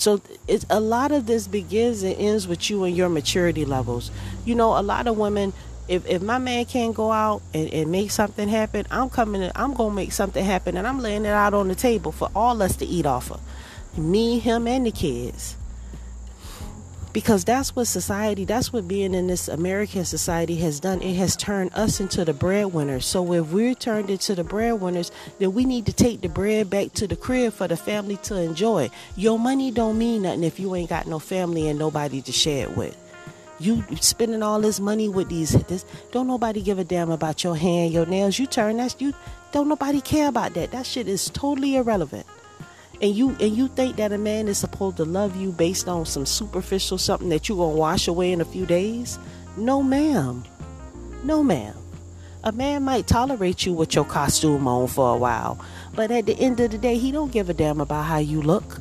So 0.00 0.20
it's 0.48 0.66
a 0.70 0.80
lot 0.80 1.12
of 1.12 1.26
this 1.26 1.46
begins 1.46 2.02
and 2.02 2.14
ends 2.16 2.46
with 2.48 2.70
you 2.70 2.84
and 2.84 2.96
your 2.96 3.08
maturity 3.08 3.64
levels. 3.64 4.10
You 4.44 4.54
know, 4.54 4.78
a 4.78 4.82
lot 4.82 5.06
of 5.06 5.16
women 5.16 5.52
if, 5.88 6.06
if 6.06 6.22
my 6.22 6.38
man 6.38 6.64
can't 6.64 6.94
go 6.94 7.12
out 7.12 7.42
and, 7.52 7.68
and 7.72 7.92
make 7.92 8.10
something 8.10 8.48
happen, 8.48 8.86
I'm 8.90 9.10
coming. 9.10 9.42
To, 9.42 9.52
I'm 9.54 9.74
gonna 9.74 9.94
make 9.94 10.12
something 10.12 10.44
happen, 10.44 10.76
and 10.76 10.86
I'm 10.86 11.00
laying 11.00 11.24
it 11.24 11.28
out 11.28 11.54
on 11.54 11.68
the 11.68 11.74
table 11.74 12.12
for 12.12 12.30
all 12.34 12.62
us 12.62 12.76
to 12.76 12.86
eat 12.86 13.06
off 13.06 13.30
of, 13.30 13.40
me, 13.98 14.38
him, 14.38 14.66
and 14.66 14.86
the 14.86 14.90
kids. 14.90 15.56
Because 17.14 17.44
that's 17.44 17.76
what 17.76 17.84
society, 17.84 18.44
that's 18.44 18.72
what 18.72 18.88
being 18.88 19.14
in 19.14 19.28
this 19.28 19.46
American 19.46 20.04
society 20.04 20.56
has 20.56 20.80
done. 20.80 21.00
It 21.00 21.14
has 21.14 21.36
turned 21.36 21.72
us 21.72 22.00
into 22.00 22.24
the 22.24 22.34
breadwinners. 22.34 23.06
So 23.06 23.32
if 23.32 23.52
we're 23.52 23.74
turned 23.74 24.10
into 24.10 24.34
the 24.34 24.42
breadwinners, 24.42 25.12
then 25.38 25.54
we 25.54 25.64
need 25.64 25.86
to 25.86 25.92
take 25.92 26.22
the 26.22 26.28
bread 26.28 26.68
back 26.68 26.92
to 26.94 27.06
the 27.06 27.14
crib 27.14 27.52
for 27.52 27.68
the 27.68 27.76
family 27.76 28.16
to 28.24 28.34
enjoy. 28.34 28.90
Your 29.14 29.38
money 29.38 29.70
don't 29.70 29.96
mean 29.96 30.22
nothing 30.22 30.42
if 30.42 30.58
you 30.58 30.74
ain't 30.74 30.90
got 30.90 31.06
no 31.06 31.20
family 31.20 31.68
and 31.68 31.78
nobody 31.78 32.20
to 32.20 32.32
share 32.32 32.68
it 32.68 32.76
with. 32.76 32.96
You 33.60 33.84
spending 34.00 34.42
all 34.42 34.60
this 34.60 34.80
money 34.80 35.08
with 35.08 35.28
these 35.28 35.52
this 35.66 35.84
don't 36.10 36.26
nobody 36.26 36.62
give 36.62 36.80
a 36.80 36.84
damn 36.84 37.12
about 37.12 37.44
your 37.44 37.56
hand, 37.56 37.92
your 37.92 38.06
nails. 38.06 38.40
You 38.40 38.48
turn 38.48 38.78
that's 38.78 38.96
you 38.98 39.14
don't 39.52 39.68
nobody 39.68 40.00
care 40.00 40.26
about 40.26 40.54
that. 40.54 40.72
That 40.72 40.84
shit 40.84 41.06
is 41.06 41.30
totally 41.30 41.76
irrelevant. 41.76 42.26
And 43.00 43.14
you 43.14 43.30
and 43.40 43.56
you 43.56 43.68
think 43.68 43.96
that 43.96 44.12
a 44.12 44.18
man 44.18 44.48
is 44.48 44.58
supposed 44.58 44.96
to 44.98 45.04
love 45.04 45.36
you 45.36 45.52
based 45.52 45.88
on 45.88 46.06
some 46.06 46.26
superficial 46.26 46.98
something 46.98 47.28
that 47.30 47.48
you're 47.48 47.58
gonna 47.58 47.76
wash 47.76 48.08
away 48.08 48.32
in 48.32 48.40
a 48.40 48.44
few 48.44 48.66
days? 48.66 49.18
No 49.56 49.82
ma'am. 49.82 50.44
No 51.22 51.42
ma'am. 51.42 51.74
A 52.44 52.52
man 52.52 52.82
might 52.82 53.06
tolerate 53.06 53.64
you 53.64 53.72
with 53.72 53.94
your 53.94 54.04
costume 54.04 54.68
on 54.68 54.86
for 54.86 55.14
a 55.14 55.18
while, 55.18 55.58
but 55.94 56.10
at 56.10 56.26
the 56.26 56.38
end 56.38 56.60
of 56.60 56.70
the 56.70 56.78
day, 56.78 56.96
he 56.98 57.10
don't 57.10 57.32
give 57.32 57.48
a 57.48 57.54
damn 57.54 57.80
about 57.80 58.04
how 58.04 58.18
you 58.18 58.42
look 58.42 58.80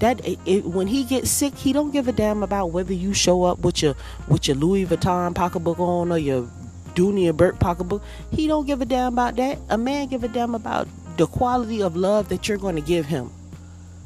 that 0.00 0.20
it, 0.46 0.64
when 0.64 0.86
he 0.86 1.04
gets 1.04 1.30
sick, 1.30 1.54
he 1.54 1.72
don't 1.72 1.92
give 1.92 2.08
a 2.08 2.12
damn 2.12 2.42
about 2.42 2.68
whether 2.68 2.92
you 2.92 3.14
show 3.14 3.44
up 3.44 3.60
with 3.60 3.82
your 3.82 3.94
with 4.28 4.48
your 4.48 4.56
Louis 4.56 4.86
Vuitton 4.86 5.34
pocketbook 5.34 5.78
on 5.78 6.10
or 6.10 6.18
your 6.18 6.48
Dooney 6.94 7.28
and 7.28 7.38
Bourke 7.38 7.60
pocketbook. 7.60 8.02
He 8.30 8.46
don't 8.46 8.66
give 8.66 8.80
a 8.80 8.84
damn 8.84 9.12
about 9.12 9.36
that. 9.36 9.58
A 9.68 9.78
man 9.78 10.08
give 10.08 10.24
a 10.24 10.28
damn 10.28 10.54
about 10.54 10.88
the 11.20 11.26
quality 11.26 11.82
of 11.82 11.96
love 11.96 12.30
that 12.30 12.48
you're 12.48 12.56
going 12.56 12.76
to 12.76 12.80
give 12.80 13.04
him. 13.04 13.30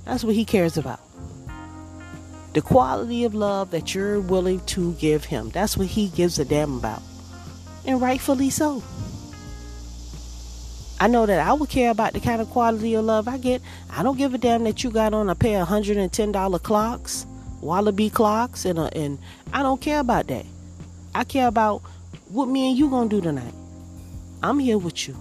That's 0.04 0.24
what 0.24 0.34
he 0.34 0.44
cares 0.44 0.76
about. 0.76 0.98
The 2.54 2.60
quality 2.60 3.22
of 3.22 3.36
love 3.36 3.70
that 3.70 3.94
you're 3.94 4.18
willing 4.18 4.58
to 4.66 4.94
give 4.94 5.24
him. 5.24 5.50
That's 5.50 5.76
what 5.76 5.86
he 5.86 6.08
gives 6.08 6.40
a 6.40 6.44
damn 6.44 6.76
about. 6.76 7.02
And 7.86 8.00
rightfully 8.00 8.50
so. 8.50 8.82
I 10.98 11.06
know 11.06 11.24
that 11.24 11.38
I 11.38 11.52
would 11.52 11.68
care 11.68 11.92
about 11.92 12.14
the 12.14 12.20
kind 12.20 12.40
of 12.40 12.50
quality 12.50 12.94
of 12.94 13.04
love 13.04 13.28
I 13.28 13.38
get. 13.38 13.62
I 13.90 14.02
don't 14.02 14.18
give 14.18 14.34
a 14.34 14.38
damn 14.38 14.64
that 14.64 14.82
you 14.82 14.90
got 14.90 15.14
on 15.14 15.30
a 15.30 15.36
pair 15.36 15.62
of 15.62 15.68
hundred 15.68 15.98
and 15.98 16.12
ten 16.12 16.32
dollar 16.32 16.58
Clarks, 16.58 17.26
Wallabee 17.62 18.12
Clarks, 18.12 18.64
and 18.64 18.76
a, 18.76 18.92
and 18.96 19.20
I 19.52 19.62
don't 19.62 19.80
care 19.80 20.00
about 20.00 20.26
that. 20.26 20.46
I 21.14 21.22
care 21.22 21.46
about 21.46 21.82
what 22.28 22.46
me 22.46 22.70
and 22.70 22.76
you 22.76 22.90
gonna 22.90 23.08
do 23.08 23.20
tonight. 23.20 23.54
I'm 24.42 24.58
here 24.58 24.78
with 24.78 25.06
you. 25.06 25.16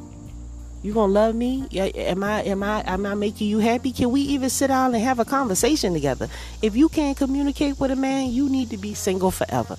You 0.83 0.93
gonna 0.93 1.13
love 1.13 1.33
me? 1.33 1.65
Am 1.71 2.25
I 2.25 2.43
am 2.43 2.61
I 2.61 2.83
am 2.85 3.05
I 3.05 3.13
making 3.13 3.47
you 3.47 3.59
happy? 3.59 3.93
Can 3.93 4.11
we 4.11 4.19
even 4.19 4.49
sit 4.49 4.67
down 4.67 4.93
and 4.93 5.01
have 5.01 5.17
a 5.17 5.23
conversation 5.25 5.93
together? 5.93 6.27
If 6.61 6.75
you 6.75 6.89
can't 6.89 7.17
communicate 7.17 7.79
with 7.79 7.89
a 7.91 7.95
man, 7.95 8.31
you 8.31 8.49
need 8.49 8.69
to 8.71 8.77
be 8.77 8.93
single 8.93 9.31
forever. 9.31 9.77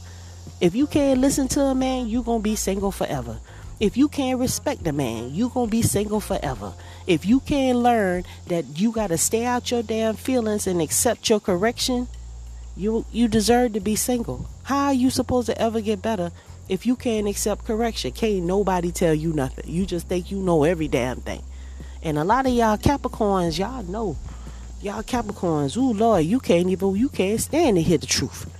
If 0.62 0.74
you 0.74 0.86
can't 0.86 1.20
listen 1.20 1.46
to 1.48 1.60
a 1.60 1.74
man, 1.74 2.08
you 2.08 2.22
gonna 2.22 2.38
be 2.38 2.56
single 2.56 2.90
forever. 2.90 3.38
If 3.78 3.98
you 3.98 4.08
can't 4.08 4.40
respect 4.40 4.86
a 4.86 4.92
man, 4.92 5.34
you 5.34 5.50
gonna 5.50 5.70
be 5.70 5.82
single 5.82 6.20
forever. 6.20 6.72
If 7.06 7.26
you 7.26 7.40
can't 7.40 7.78
learn 7.78 8.24
that 8.46 8.80
you 8.80 8.90
gotta 8.90 9.18
stay 9.18 9.44
out 9.44 9.70
your 9.70 9.82
damn 9.82 10.16
feelings 10.16 10.66
and 10.66 10.80
accept 10.80 11.28
your 11.28 11.38
correction, 11.38 12.08
you 12.78 13.04
you 13.12 13.28
deserve 13.28 13.74
to 13.74 13.80
be 13.80 13.94
single. 13.94 14.48
How 14.62 14.86
are 14.86 14.94
you 14.94 15.10
supposed 15.10 15.48
to 15.48 15.60
ever 15.60 15.82
get 15.82 16.00
better 16.00 16.32
if 16.68 16.86
you 16.86 16.96
can't 16.96 17.28
accept 17.28 17.64
correction? 17.64 18.12
Can't 18.12 18.44
nobody 18.44 18.92
tell 18.92 19.14
you 19.14 19.32
nothing. 19.32 19.70
You 19.70 19.86
just 19.86 20.08
think 20.08 20.30
you 20.30 20.38
know 20.38 20.64
every 20.64 20.88
damn 20.88 21.20
thing. 21.20 21.42
And 22.02 22.18
a 22.18 22.24
lot 22.24 22.46
of 22.46 22.52
y'all 22.52 22.76
Capricorns, 22.76 23.58
y'all 23.58 23.82
know. 23.84 24.16
Y'all 24.82 25.02
Capricorns, 25.02 25.76
ooh 25.76 25.92
Lord, 25.92 26.24
you 26.24 26.40
can't 26.40 26.68
even 26.68 26.96
you 26.96 27.08
can't 27.08 27.40
stand 27.40 27.76
to 27.76 27.82
hear 27.82 27.98
the 27.98 28.06
truth. 28.06 28.50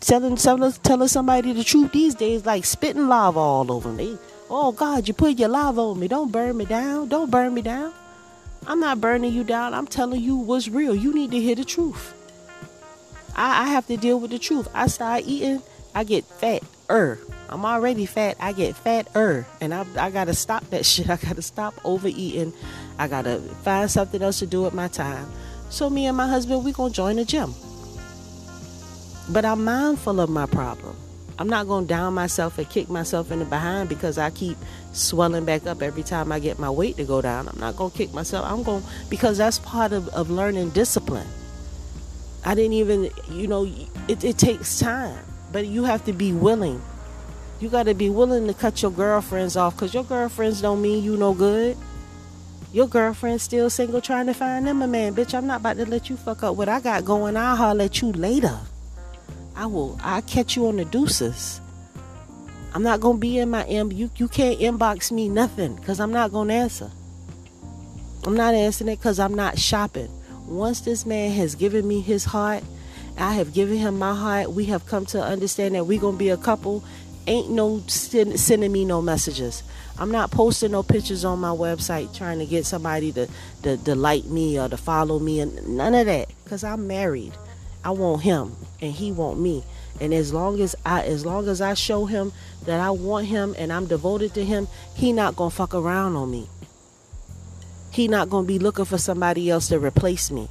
Telling, 0.00 0.36
telling, 0.36 0.72
telling 0.72 1.08
somebody 1.08 1.52
the 1.52 1.64
truth 1.64 1.90
these 1.92 2.14
days 2.14 2.46
like 2.46 2.64
spitting 2.64 3.08
lava 3.08 3.40
all 3.40 3.72
over 3.72 3.90
me. 3.90 4.18
Oh 4.48 4.70
God, 4.70 5.08
you 5.08 5.14
put 5.14 5.38
your 5.38 5.48
lava 5.48 5.80
on 5.80 5.98
me. 5.98 6.06
Don't 6.06 6.30
burn 6.30 6.56
me 6.56 6.64
down. 6.64 7.08
Don't 7.08 7.30
burn 7.30 7.52
me 7.54 7.62
down. 7.62 7.92
I'm 8.68 8.80
not 8.80 9.00
burning 9.00 9.32
you 9.32 9.44
down. 9.44 9.74
I'm 9.74 9.86
telling 9.86 10.20
you 10.20 10.36
what's 10.36 10.68
real. 10.68 10.94
You 10.94 11.12
need 11.12 11.30
to 11.30 11.40
hear 11.40 11.54
the 11.54 11.64
truth. 11.64 12.14
I, 13.36 13.62
I 13.62 13.68
have 13.68 13.86
to 13.86 13.96
deal 13.96 14.18
with 14.18 14.32
the 14.32 14.38
truth. 14.38 14.68
I 14.74 14.88
start 14.88 15.22
eating, 15.24 15.62
I 15.94 16.04
get 16.04 16.24
fat. 16.24 16.62
Er, 16.88 17.18
I'm 17.48 17.64
already 17.64 18.06
fat. 18.06 18.36
I 18.40 18.52
get 18.52 18.76
fat. 18.76 19.08
Er, 19.16 19.46
and 19.60 19.74
I, 19.74 19.84
I 19.98 20.10
gotta 20.10 20.34
stop 20.34 20.68
that 20.70 20.86
shit. 20.90 21.08
I 21.10 21.16
gotta 21.16 21.42
stop 21.42 21.74
overeating. 21.84 22.52
I 22.98 23.08
gotta 23.08 23.38
find 23.62 23.90
something 23.90 24.22
else 24.22 24.38
to 24.40 24.46
do 24.46 24.62
with 24.62 24.74
my 24.74 24.88
time. 24.88 25.28
So 25.70 25.90
me 25.90 26.06
and 26.06 26.16
my 26.16 26.28
husband, 26.28 26.64
we 26.64 26.72
gonna 26.72 26.92
join 26.92 27.16
the 27.16 27.24
gym. 27.24 27.54
But 29.28 29.44
I'm 29.44 29.64
mindful 29.64 30.20
of 30.20 30.30
my 30.30 30.46
problem. 30.46 30.96
I'm 31.38 31.48
not 31.48 31.66
to 31.66 31.86
down 31.86 32.14
myself 32.14 32.56
and 32.58 32.68
kick 32.68 32.88
myself 32.88 33.30
in 33.30 33.40
the 33.40 33.44
behind 33.44 33.88
because 33.88 34.16
I 34.16 34.30
keep 34.30 34.56
swelling 34.92 35.44
back 35.44 35.66
up 35.66 35.82
every 35.82 36.02
time 36.02 36.32
I 36.32 36.38
get 36.38 36.58
my 36.58 36.70
weight 36.70 36.96
to 36.96 37.04
go 37.04 37.20
down. 37.20 37.48
I'm 37.48 37.58
not 37.58 37.76
to 37.76 37.90
kick 37.90 38.14
myself. 38.14 38.46
I'm 38.46 38.62
going 38.62 38.82
because 39.10 39.36
that's 39.36 39.58
part 39.58 39.92
of, 39.92 40.08
of 40.08 40.30
learning 40.30 40.70
discipline. 40.70 41.26
I 42.44 42.54
didn't 42.54 42.74
even, 42.74 43.10
you 43.30 43.48
know, 43.48 43.64
it, 44.08 44.24
it 44.24 44.38
takes 44.38 44.78
time, 44.78 45.18
but 45.52 45.66
you 45.66 45.84
have 45.84 46.04
to 46.04 46.12
be 46.12 46.32
willing. 46.32 46.82
You 47.60 47.68
got 47.68 47.84
to 47.84 47.94
be 47.94 48.10
willing 48.10 48.46
to 48.46 48.54
cut 48.54 48.82
your 48.82 48.90
girlfriends 48.90 49.56
off 49.56 49.74
because 49.74 49.94
your 49.94 50.04
girlfriends 50.04 50.60
don't 50.60 50.82
mean 50.82 51.02
you 51.02 51.16
no 51.16 51.32
good. 51.32 51.76
Your 52.72 52.86
girlfriend's 52.86 53.42
still 53.42 53.70
single 53.70 54.00
trying 54.00 54.26
to 54.26 54.34
find 54.34 54.66
them 54.66 54.82
a 54.82 54.86
man. 54.86 55.14
Bitch, 55.14 55.32
I'm 55.32 55.46
not 55.46 55.60
about 55.60 55.78
to 55.78 55.86
let 55.86 56.10
you 56.10 56.16
fuck 56.16 56.42
up 56.42 56.56
what 56.56 56.68
I 56.68 56.80
got 56.80 57.04
going. 57.04 57.36
I'll 57.36 57.56
holler 57.56 57.84
at 57.84 58.02
you 58.02 58.12
later. 58.12 58.58
I 59.54 59.64
will 59.64 59.98
I'll 60.02 60.20
catch 60.22 60.54
you 60.54 60.66
on 60.66 60.76
the 60.76 60.84
deuces. 60.84 61.62
I'm 62.74 62.82
not 62.82 63.00
gonna 63.00 63.16
be 63.16 63.38
in 63.38 63.48
my 63.48 63.64
M. 63.64 63.90
You 63.90 64.10
you 64.16 64.28
can't 64.28 64.60
inbox 64.60 65.10
me 65.10 65.30
nothing 65.30 65.76
because 65.76 65.98
I'm 65.98 66.12
not 66.12 66.30
gonna 66.30 66.52
answer. 66.52 66.90
I'm 68.26 68.36
not 68.36 68.52
answering 68.52 68.90
it 68.90 68.96
because 68.98 69.18
I'm 69.18 69.34
not 69.34 69.58
shopping. 69.58 70.10
Once 70.46 70.80
this 70.82 71.06
man 71.06 71.32
has 71.32 71.54
given 71.54 71.88
me 71.88 72.02
his 72.02 72.24
heart, 72.24 72.62
I 73.18 73.34
have 73.34 73.54
given 73.54 73.78
him 73.78 73.98
my 73.98 74.14
heart. 74.14 74.52
We 74.52 74.66
have 74.66 74.86
come 74.86 75.06
to 75.06 75.22
understand 75.22 75.74
that 75.74 75.86
we're 75.86 76.00
gonna 76.00 76.16
be 76.16 76.28
a 76.28 76.36
couple. 76.36 76.84
Ain't 77.26 77.50
no 77.50 77.82
send, 77.86 78.38
sending 78.38 78.70
me 78.70 78.84
no 78.84 79.02
messages. 79.02 79.62
I'm 79.98 80.12
not 80.12 80.30
posting 80.30 80.72
no 80.72 80.82
pictures 80.82 81.24
on 81.24 81.40
my 81.40 81.50
website 81.50 82.14
trying 82.16 82.38
to 82.38 82.46
get 82.46 82.66
somebody 82.66 83.12
to, 83.12 83.28
to, 83.62 83.76
to 83.78 83.94
like 83.94 84.26
me 84.26 84.60
or 84.60 84.68
to 84.68 84.76
follow 84.76 85.18
me 85.18 85.40
and 85.40 85.76
none 85.76 85.94
of 85.94 86.06
that 86.06 86.28
because 86.44 86.62
I'm 86.62 86.86
married. 86.86 87.32
I 87.82 87.90
want 87.90 88.22
him 88.22 88.54
and 88.80 88.92
he 88.92 89.12
want 89.12 89.40
me. 89.40 89.64
And 90.00 90.12
as 90.12 90.32
long 90.32 90.60
as 90.60 90.76
I 90.84 91.02
as 91.04 91.24
long 91.24 91.48
as 91.48 91.60
I 91.62 91.72
show 91.74 92.04
him 92.04 92.32
that 92.66 92.80
I 92.80 92.90
want 92.90 93.26
him 93.26 93.54
and 93.56 93.72
I'm 93.72 93.86
devoted 93.86 94.34
to 94.34 94.44
him, 94.44 94.68
he 94.94 95.12
not 95.12 95.36
going 95.36 95.50
to 95.50 95.56
fuck 95.56 95.74
around 95.74 96.16
on 96.16 96.30
me. 96.30 96.48
He 97.90 98.08
not 98.08 98.28
going 98.28 98.44
to 98.44 98.48
be 98.48 98.58
looking 98.58 98.84
for 98.84 98.98
somebody 98.98 99.48
else 99.48 99.68
to 99.68 99.78
replace 99.78 100.30
me 100.30 100.50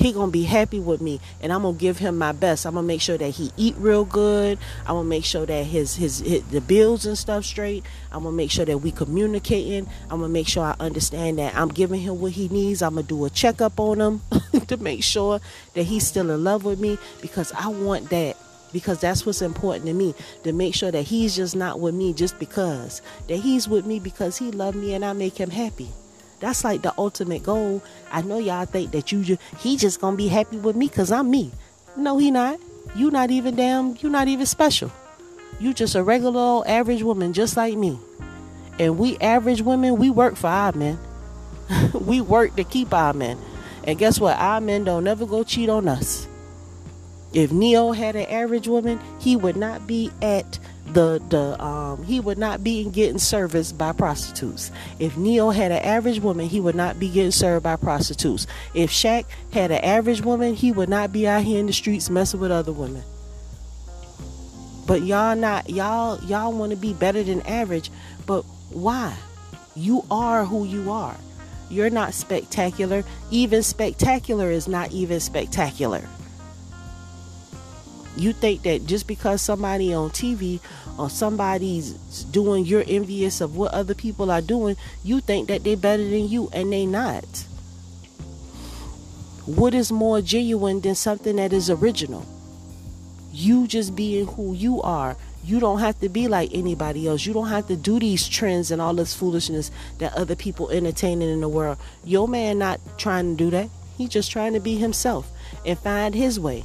he 0.00 0.12
gonna 0.12 0.32
be 0.32 0.44
happy 0.44 0.80
with 0.80 1.00
me 1.00 1.20
and 1.40 1.52
i'm 1.52 1.62
gonna 1.62 1.76
give 1.76 1.98
him 1.98 2.18
my 2.18 2.32
best. 2.32 2.66
I'm 2.66 2.74
gonna 2.74 2.86
make 2.86 3.00
sure 3.00 3.18
that 3.18 3.30
he 3.30 3.52
eat 3.56 3.76
real 3.78 4.04
good. 4.04 4.58
I'm 4.80 4.94
gonna 4.96 5.04
make 5.08 5.24
sure 5.24 5.46
that 5.46 5.64
his, 5.64 5.94
his, 5.94 6.18
his 6.18 6.42
the 6.44 6.60
bills 6.60 7.06
and 7.06 7.16
stuff 7.16 7.44
straight. 7.44 7.84
I'm 8.10 8.24
gonna 8.24 8.36
make 8.36 8.50
sure 8.50 8.64
that 8.64 8.78
we 8.78 8.90
communicating. 8.90 9.88
I'm 10.10 10.20
gonna 10.20 10.28
make 10.28 10.48
sure 10.48 10.64
i 10.64 10.74
understand 10.80 11.38
that 11.38 11.54
i'm 11.54 11.68
giving 11.68 12.00
him 12.00 12.20
what 12.20 12.32
he 12.32 12.48
needs. 12.48 12.82
I'm 12.82 12.94
gonna 12.94 13.06
do 13.06 13.24
a 13.24 13.30
checkup 13.30 13.78
on 13.78 14.00
him 14.00 14.22
to 14.66 14.76
make 14.78 15.04
sure 15.04 15.40
that 15.74 15.84
he's 15.84 16.06
still 16.06 16.30
in 16.30 16.42
love 16.42 16.64
with 16.64 16.80
me 16.80 16.98
because 17.20 17.52
i 17.52 17.68
want 17.68 18.10
that 18.10 18.36
because 18.72 19.00
that's 19.00 19.26
what's 19.26 19.42
important 19.42 19.86
to 19.86 19.92
me 19.92 20.14
to 20.44 20.52
make 20.52 20.74
sure 20.74 20.90
that 20.90 21.02
he's 21.02 21.36
just 21.36 21.56
not 21.56 21.80
with 21.80 21.94
me 21.94 22.12
just 22.12 22.38
because 22.38 23.02
that 23.28 23.36
he's 23.36 23.68
with 23.68 23.86
me 23.86 23.98
because 23.98 24.38
he 24.38 24.50
loved 24.50 24.76
me 24.76 24.94
and 24.94 25.04
I 25.04 25.12
make 25.12 25.36
him 25.36 25.50
happy. 25.50 25.88
That's 26.40 26.64
like 26.64 26.82
the 26.82 26.92
ultimate 26.98 27.42
goal. 27.42 27.82
I 28.10 28.22
know 28.22 28.38
y'all 28.38 28.64
think 28.64 28.90
that 28.92 29.12
you 29.12 29.22
just 29.22 29.40
he 29.58 29.76
just 29.76 30.00
gonna 30.00 30.16
be 30.16 30.28
happy 30.28 30.56
with 30.56 30.74
me 30.74 30.88
because 30.88 31.12
I'm 31.12 31.30
me. 31.30 31.52
No, 31.96 32.18
he 32.18 32.30
not. 32.30 32.58
You 32.96 33.10
not 33.10 33.30
even 33.30 33.56
damn. 33.56 33.96
You 34.00 34.08
not 34.08 34.26
even 34.26 34.46
special. 34.46 34.90
You 35.60 35.74
just 35.74 35.94
a 35.94 36.02
regular 36.02 36.40
old 36.40 36.66
average 36.66 37.02
woman 37.02 37.32
just 37.34 37.56
like 37.56 37.76
me. 37.76 37.98
And 38.78 38.98
we 38.98 39.18
average 39.18 39.60
women, 39.60 39.98
we 39.98 40.08
work 40.08 40.36
for 40.36 40.46
our 40.46 40.72
men. 40.72 40.98
we 41.94 42.22
work 42.22 42.56
to 42.56 42.64
keep 42.64 42.94
our 42.94 43.12
men. 43.12 43.38
And 43.84 43.98
guess 43.98 44.18
what? 44.18 44.38
Our 44.38 44.60
men 44.60 44.84
don't 44.84 45.04
never 45.04 45.26
go 45.26 45.42
cheat 45.42 45.68
on 45.68 45.86
us. 45.86 46.26
If 47.32 47.52
Ne-Yo 47.52 47.92
had 47.92 48.16
an 48.16 48.26
average 48.26 48.66
woman, 48.66 49.00
he 49.20 49.36
would 49.36 49.56
not 49.56 49.86
be 49.86 50.10
at 50.20 50.58
the 50.92 51.22
the 51.28 51.62
um 51.62 52.02
he 52.02 52.18
would 52.18 52.38
not 52.38 52.64
be 52.64 52.84
getting 52.90 53.18
serviced 53.18 53.78
by 53.78 53.92
prostitutes. 53.92 54.72
If 54.98 55.16
Ne-Yo 55.16 55.50
had 55.50 55.70
an 55.70 55.84
average 55.84 56.20
woman, 56.20 56.48
he 56.48 56.60
would 56.60 56.74
not 56.74 56.98
be 56.98 57.08
getting 57.08 57.30
served 57.30 57.62
by 57.62 57.76
prostitutes. 57.76 58.46
If 58.74 58.90
Shaq 58.90 59.26
had 59.52 59.70
an 59.70 59.84
average 59.84 60.22
woman, 60.22 60.54
he 60.54 60.72
would 60.72 60.88
not 60.88 61.12
be 61.12 61.28
out 61.28 61.42
here 61.42 61.60
in 61.60 61.66
the 61.66 61.72
streets 61.72 62.10
messing 62.10 62.40
with 62.40 62.50
other 62.50 62.72
women. 62.72 63.02
But 64.86 65.02
y'all 65.02 65.36
not 65.36 65.70
y'all 65.70 66.22
y'all 66.24 66.52
want 66.52 66.70
to 66.70 66.76
be 66.76 66.94
better 66.94 67.22
than 67.22 67.42
average, 67.42 67.90
but 68.26 68.42
why? 68.70 69.16
You 69.76 70.04
are 70.10 70.44
who 70.44 70.64
you 70.64 70.90
are. 70.90 71.16
You're 71.70 71.90
not 71.90 72.14
spectacular. 72.14 73.04
Even 73.30 73.62
spectacular 73.62 74.50
is 74.50 74.66
not 74.66 74.90
even 74.90 75.20
spectacular. 75.20 76.02
You 78.16 78.32
think 78.32 78.62
that 78.62 78.86
just 78.86 79.06
because 79.06 79.40
somebody 79.40 79.94
on 79.94 80.10
TV 80.10 80.60
or 80.98 81.08
somebody's 81.08 81.92
doing, 82.24 82.66
you're 82.66 82.84
envious 82.86 83.40
of 83.40 83.56
what 83.56 83.72
other 83.72 83.94
people 83.94 84.30
are 84.30 84.42
doing, 84.42 84.76
you 85.04 85.20
think 85.20 85.48
that 85.48 85.64
they're 85.64 85.76
better 85.76 86.02
than 86.02 86.28
you, 86.28 86.50
and 86.52 86.72
they 86.72 86.86
not. 86.86 87.24
What 89.46 89.74
is 89.74 89.90
more 89.90 90.20
genuine 90.20 90.80
than 90.80 90.94
something 90.94 91.36
that 91.36 91.52
is 91.52 91.70
original? 91.70 92.26
You 93.32 93.66
just 93.66 93.96
being 93.96 94.26
who 94.26 94.54
you 94.54 94.82
are. 94.82 95.16
You 95.42 95.58
don't 95.58 95.78
have 95.78 95.98
to 96.00 96.08
be 96.08 96.28
like 96.28 96.50
anybody 96.52 97.08
else. 97.08 97.24
You 97.24 97.32
don't 97.32 97.48
have 97.48 97.66
to 97.68 97.76
do 97.76 97.98
these 97.98 98.28
trends 98.28 98.70
and 98.70 98.82
all 98.82 98.92
this 98.92 99.14
foolishness 99.14 99.70
that 99.98 100.12
other 100.14 100.36
people 100.36 100.68
entertaining 100.70 101.30
in 101.30 101.40
the 101.40 101.48
world. 101.48 101.78
Your 102.04 102.28
man 102.28 102.58
not 102.58 102.80
trying 102.98 103.36
to 103.36 103.44
do 103.44 103.50
that. 103.50 103.70
He's 103.96 104.10
just 104.10 104.30
trying 104.30 104.52
to 104.52 104.60
be 104.60 104.76
himself 104.76 105.30
and 105.64 105.78
find 105.78 106.14
his 106.14 106.38
way. 106.38 106.64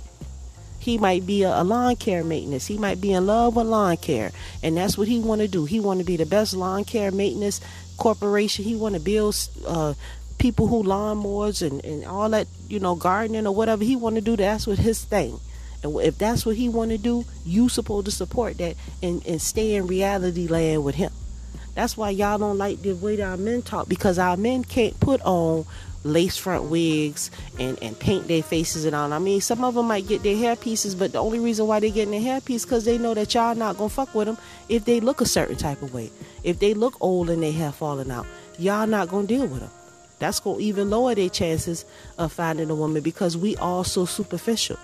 He 0.86 1.00
might 1.00 1.26
be 1.26 1.42
a, 1.42 1.50
a 1.50 1.64
lawn 1.64 1.96
care 1.96 2.24
maintenance. 2.24 2.68
He 2.68 2.78
might 2.78 3.02
be 3.02 3.12
in 3.12 3.26
love 3.26 3.56
with 3.56 3.66
lawn 3.66 3.98
care, 3.98 4.32
and 4.62 4.78
that's 4.78 5.00
what 5.00 5.08
he 5.08 5.20
want 5.20 5.42
to 5.42 5.48
do. 5.48 5.66
He 5.66 5.80
want 5.80 5.98
to 6.00 6.06
be 6.06 6.16
the 6.16 6.28
best 6.28 6.54
lawn 6.54 6.84
care 6.84 7.10
maintenance 7.10 7.60
corporation. 7.98 8.66
He 8.66 8.76
want 8.76 8.94
to 8.94 9.02
build 9.02 9.36
uh, 9.66 9.96
people 10.38 10.68
who 10.68 10.84
lawnmowers 10.84 11.68
and, 11.68 11.84
and 11.84 12.06
all 12.06 12.30
that, 12.30 12.46
you 12.70 12.80
know, 12.80 12.94
gardening 12.94 13.48
or 13.48 13.56
whatever 13.56 13.84
he 13.84 13.96
want 13.96 14.14
to 14.18 14.22
do. 14.22 14.36
That's 14.36 14.68
what 14.68 14.78
his 14.78 15.04
thing. 15.04 15.40
And 15.82 16.00
if 16.02 16.20
that's 16.20 16.46
what 16.46 16.56
he 16.56 16.70
want 16.70 16.92
to 16.92 17.00
do, 17.00 17.26
you 17.44 17.68
supposed 17.68 18.06
to 18.06 18.12
support 18.12 18.60
that 18.60 18.76
and, 19.02 19.26
and 19.26 19.42
stay 19.42 19.74
in 19.74 19.88
reality 19.88 20.48
land 20.48 20.84
with 20.84 20.94
him. 20.94 21.12
That's 21.74 21.98
why 21.98 22.12
y'all 22.12 22.38
don't 22.38 22.60
like 22.60 22.84
the 22.84 22.94
way 22.94 23.20
our 23.22 23.38
men 23.38 23.64
talk 23.64 23.90
because 23.90 24.20
our 24.20 24.38
men 24.38 24.64
can't 24.64 25.00
put 25.00 25.20
on 25.24 25.66
lace 26.06 26.38
front 26.38 26.66
wigs 26.66 27.32
and, 27.60 27.82
and 27.82 28.00
paint 28.00 28.28
their 28.28 28.44
faces 28.44 28.86
and 28.86 28.96
all. 28.96 29.12
I 29.12 29.20
mean, 29.20 29.42
some 29.42 29.64
of 29.64 29.74
them 29.74 29.88
might 29.88 30.08
get 30.08 30.24
their 30.24 30.38
hair 30.38 30.56
pieces, 30.56 30.96
but 30.96 31.12
the 31.12 31.18
only 31.18 31.40
reason 31.40 31.66
why 31.68 31.80
they 31.80 31.90
getting 31.90 32.12
their 32.12 32.22
hair 32.22 32.40
piece 32.40 32.64
because 32.64 32.86
they 32.86 32.98
know 32.98 33.14
that 33.16 33.34
y'all 33.34 33.56
not 33.56 33.78
gonna 33.78 33.90
fuck 33.90 34.14
with 34.14 34.28
them 34.28 34.38
if 34.70 34.86
they 34.86 35.00
look 35.00 35.20
a 35.20 35.26
certain 35.26 35.58
type 35.58 35.82
of 35.82 35.94
way. 35.94 36.12
If 36.44 36.60
they 36.60 36.74
look 36.74 36.96
old 37.02 37.30
and 37.30 37.42
they 37.42 37.52
hair 37.52 37.72
falling 37.72 38.12
out, 38.12 38.28
y'all 38.60 38.88
not 38.88 39.10
gonna 39.10 39.28
deal 39.28 39.48
with 39.48 39.62
them. 39.62 39.72
That's 40.20 40.40
gonna 40.40 40.60
even 40.60 40.90
lower 40.90 41.16
their 41.16 41.30
chances 41.30 41.86
of 42.18 42.32
finding 42.32 42.70
a 42.70 42.76
woman 42.76 43.02
because 43.02 43.36
we 43.36 43.58
all 43.58 43.84
so 43.84 44.06
superficial. 44.06 44.78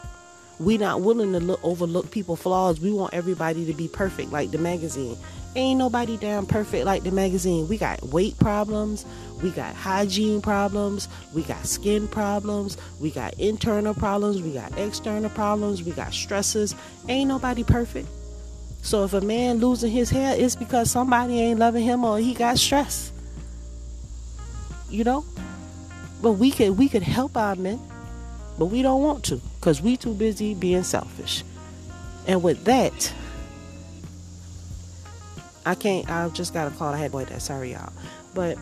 We 0.60 0.78
not 0.78 1.02
willing 1.02 1.34
to 1.34 1.40
look 1.40 1.60
overlook 1.64 2.12
people 2.12 2.36
flaws. 2.36 2.80
We 2.80 2.92
want 2.92 3.14
everybody 3.14 3.66
to 3.66 3.74
be 3.74 3.88
perfect 3.88 4.32
like 4.32 4.52
the 4.52 4.58
magazine. 4.58 5.18
Ain't 5.54 5.80
nobody 5.80 6.16
damn 6.16 6.46
perfect 6.46 6.86
like 6.86 7.04
the 7.04 7.12
magazine. 7.12 7.68
We 7.68 7.78
got 7.78 8.02
weight 8.04 8.40
problems, 8.40 9.06
we 9.44 9.50
got 9.50 9.76
hygiene 9.76 10.42
problems, 10.42 11.10
we 11.34 11.44
got 11.44 11.66
skin 11.66 12.08
problems, 12.08 12.78
we 13.02 13.12
got 13.12 13.34
internal 13.38 13.94
problems, 13.94 14.42
we 14.42 14.54
got 14.54 14.78
external 14.78 15.30
problems, 15.30 15.84
we 15.84 15.92
got 15.92 16.14
stresses. 16.14 16.74
Ain't 17.10 17.28
nobody 17.28 17.66
perfect. 17.66 18.08
So 18.82 19.04
if 19.04 19.14
a 19.14 19.20
man 19.20 19.58
losing 19.58 19.92
his 19.92 20.10
hair, 20.10 20.36
it's 20.38 20.56
because 20.56 20.90
somebody 20.90 21.40
ain't 21.40 21.60
loving 21.60 21.84
him 21.84 22.06
or 22.06 22.18
he 22.18 22.34
got 22.34 22.58
stress. 22.58 23.12
You 24.90 25.04
know? 25.04 25.26
But 26.22 26.34
we 26.34 26.52
could 26.52 26.78
we 26.78 26.88
could 26.88 27.04
help 27.04 27.36
our 27.36 27.56
men, 27.56 27.80
but 28.58 28.66
we 28.66 28.82
don't 28.82 29.02
want 29.02 29.26
to 29.26 29.42
because 29.56 29.82
we 29.82 29.98
too 29.98 30.14
busy 30.14 30.54
being 30.54 30.84
selfish. 30.84 31.44
And 32.28 32.44
with 32.44 32.64
that, 32.66 33.14
I 35.66 35.76
can't. 35.76 36.10
I 36.10 36.28
just 36.30 36.54
got 36.54 36.72
a 36.72 36.76
call. 36.76 36.94
I 36.94 36.98
had 36.98 37.12
boy 37.12 37.26
that. 37.26 37.42
Sorry, 37.42 37.74
y'all. 37.74 37.94
But 38.34 38.58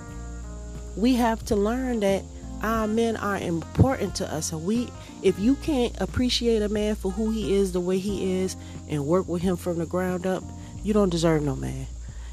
we 0.95 1.15
have 1.15 1.43
to 1.45 1.55
learn 1.55 2.01
that 2.01 2.23
our 2.61 2.87
men 2.87 3.15
are 3.17 3.37
important 3.37 4.15
to 4.15 4.31
us, 4.31 4.51
and 4.51 4.65
we. 4.65 4.89
If 5.21 5.37
you 5.37 5.55
can't 5.55 5.99
appreciate 5.99 6.61
a 6.61 6.69
man 6.69 6.95
for 6.95 7.11
who 7.11 7.29
he 7.29 7.55
is, 7.55 7.73
the 7.73 7.81
way 7.81 7.97
he 7.97 8.39
is, 8.41 8.55
and 8.87 9.05
work 9.05 9.27
with 9.27 9.41
him 9.41 9.57
from 9.57 9.77
the 9.77 9.85
ground 9.85 10.25
up, 10.25 10.43
you 10.81 10.93
don't 10.93 11.09
deserve 11.09 11.43
no 11.43 11.55
man. 11.55 11.87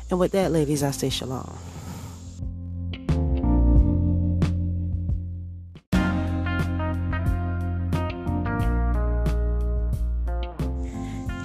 And 0.08 0.20
with 0.20 0.32
that, 0.32 0.52
ladies, 0.52 0.82
I 0.84 0.92
say 0.92 1.10
shalom. 1.10 1.58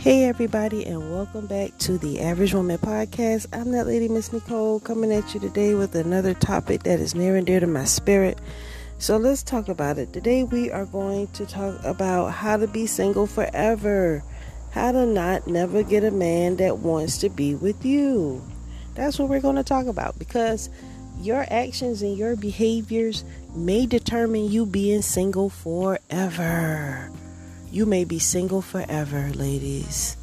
Hey, 0.02 0.26
everybody, 0.26 0.84
and 0.88 1.14
welcome 1.14 1.46
back 1.46 1.78
to 1.78 2.00
the 2.00 2.22
Average 2.22 2.56
Woman 2.56 2.80
Podcast. 2.80 3.46
I'm 3.54 3.72
that 3.74 3.86
lady, 3.86 4.08
Miss 4.08 4.34
Nicole, 4.34 4.80
coming 4.80 5.14
at 5.14 5.36
you 5.36 5.40
today 5.40 5.76
with 5.76 5.94
another 5.94 6.34
topic 6.34 6.82
that 6.84 7.00
is 7.00 7.14
near 7.14 7.36
and 7.36 7.46
dear 7.46 7.60
to 7.60 7.68
my 7.68 7.86
spirit. 7.86 8.40
So 8.98 9.18
let's 9.18 9.44
talk 9.44 9.68
about 9.68 10.00
it. 10.00 10.12
Today, 10.12 10.44
we 10.44 10.72
are 10.72 10.88
going 10.88 11.28
to 11.34 11.46
talk 11.46 11.80
about 11.84 12.30
how 12.30 12.58
to 12.58 12.66
be 12.66 12.88
single 12.88 13.28
forever, 13.28 14.24
how 14.72 14.92
to 14.92 15.06
not 15.06 15.46
never 15.46 15.84
get 15.84 16.04
a 16.04 16.10
man 16.10 16.56
that 16.56 16.80
wants 16.80 17.20
to 17.20 17.30
be 17.30 17.54
with 17.54 17.86
you. 17.86 18.42
That's 18.96 19.20
what 19.20 19.30
we're 19.30 19.40
going 19.40 19.58
to 19.58 19.64
talk 19.64 19.86
about 19.86 20.18
because 20.18 20.72
your 21.20 21.46
actions 21.52 22.02
and 22.02 22.18
your 22.18 22.36
behaviors 22.36 23.24
may 23.54 23.86
determine 23.86 24.50
you 24.50 24.66
being 24.66 25.04
single 25.04 25.52
forever. 25.52 27.12
You 27.72 27.86
may 27.86 28.04
be 28.04 28.20
single 28.20 28.62
forever, 28.62 29.30
ladies. 29.30 30.18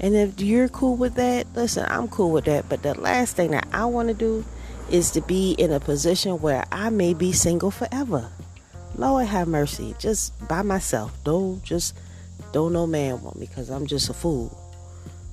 And 0.00 0.14
if 0.14 0.40
you're 0.40 0.68
cool 0.68 0.96
with 0.96 1.14
that, 1.14 1.46
listen, 1.54 1.84
I'm 1.88 2.08
cool 2.08 2.30
with 2.30 2.46
that. 2.46 2.68
But 2.68 2.82
the 2.82 2.98
last 2.98 3.36
thing 3.36 3.50
that 3.50 3.68
I 3.70 3.84
want 3.84 4.08
to 4.08 4.14
do 4.14 4.44
is 4.90 5.10
to 5.10 5.20
be 5.20 5.52
in 5.52 5.72
a 5.72 5.80
position 5.80 6.40
where 6.40 6.64
I 6.72 6.88
may 6.88 7.12
be 7.12 7.32
single 7.32 7.70
forever. 7.70 8.30
Lord 8.96 9.26
have 9.26 9.46
mercy, 9.46 9.94
just 9.98 10.32
by 10.48 10.62
myself. 10.62 11.12
Don't 11.22 11.62
just 11.62 11.94
don't 12.52 12.72
no 12.72 12.86
man 12.86 13.22
want 13.22 13.38
me 13.38 13.46
because 13.46 13.68
I'm 13.68 13.86
just 13.86 14.08
a 14.08 14.14
fool. 14.14 14.56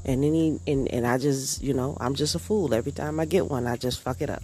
And 0.04 0.22
he, 0.22 0.60
and, 0.68 0.92
and 0.92 1.08
I 1.08 1.18
just, 1.18 1.62
you 1.62 1.74
know, 1.74 1.96
I'm 2.02 2.14
just 2.14 2.36
a 2.36 2.40
fool. 2.40 2.74
Every 2.74 2.92
time 2.92 3.22
I 3.22 3.26
get 3.26 3.50
one, 3.50 3.68
I 3.68 3.78
just 3.78 4.02
fuck 4.02 4.22
it 4.22 4.30
up. 4.30 4.44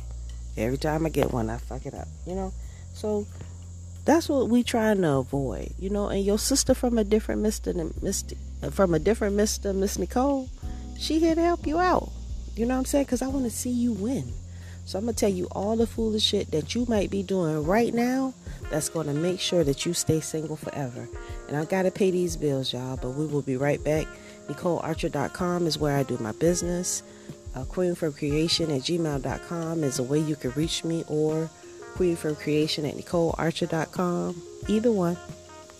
Every 0.55 0.77
time 0.77 1.05
I 1.05 1.10
get 1.10 1.34
one, 1.34 1.49
I 1.49 1.58
fuck 1.58 1.86
it 1.86 1.93
up. 1.93 2.08
You 2.25 2.36
know? 2.36 2.53
So 2.93 3.27
that's 4.10 4.28
what 4.28 4.50
we 4.50 4.63
trying 4.63 5.04
to 5.04 5.17
avoid, 5.17 5.72
you 5.78 5.91
know. 5.91 6.08
And 6.08 6.26
your 6.26 6.39
sister 6.39 6.74
from 6.74 6.98
a 6.98 7.04
different 7.04 7.41
Mister, 7.41 7.72
Mister, 8.02 8.36
from 8.72 8.95
a 8.95 9.00
different 9.00 9.36
Mister, 9.36 9.72
Miss 9.72 10.00
Nicole, 10.00 10.50
she 10.98 11.19
here 11.19 11.36
to 11.36 11.41
help 11.41 11.67
you 11.67 11.78
out. 11.78 12.10
You 12.56 12.65
know 12.65 12.74
what 12.74 12.80
I'm 12.80 12.86
saying? 12.86 13.06
Because 13.06 13.22
I 13.22 13.28
want 13.28 13.45
to 13.45 13.52
see 13.52 13.69
you 13.69 13.93
win. 13.93 14.34
So 14.86 14.98
I'm 14.98 15.06
gonna 15.06 15.13
tell 15.13 15.30
you 15.30 15.48
all 15.52 15.76
the 15.76 15.86
foolish 15.86 16.24
shit 16.24 16.50
that 16.50 16.74
you 16.74 16.88
might 16.89 17.12
be 17.12 17.22
doing 17.22 17.63
right 17.63 17.93
now. 17.93 18.34
That's 18.72 18.89
gonna 18.89 19.13
make 19.13 19.39
sure 19.39 19.63
that 19.63 19.86
you 19.86 19.93
stay 19.93 20.22
single 20.22 20.56
forever. 20.56 21.08
And 21.48 21.56
I 21.56 21.65
gotta 21.65 21.91
pay 21.91 22.10
these 22.10 22.36
bills, 22.36 22.74
y'all. 22.74 22.98
But 22.98 23.12
we 23.12 23.28
will 23.28 23.43
be 23.43 23.58
right 23.58 23.84
back. 23.84 24.08
NicoleArcher.com 24.48 25.67
is 25.67 25.78
where 25.78 25.95
I 25.95 26.02
do 26.02 26.17
my 26.17 26.32
business. 26.32 27.04
Uh, 27.56 27.62
at 27.62 27.67
gmail.com 27.67 29.84
is 29.84 30.00
a 30.00 30.04
way 30.04 30.19
you 30.19 30.36
can 30.36 30.52
reach 30.52 30.84
me 30.84 31.04
or 31.08 31.50
Queen 31.99 32.15
from 32.15 32.33
Creation 32.33 32.85
at 32.85 32.95
NicoleArcher.com. 32.95 34.41
Either 34.69 34.89
one, 34.89 35.17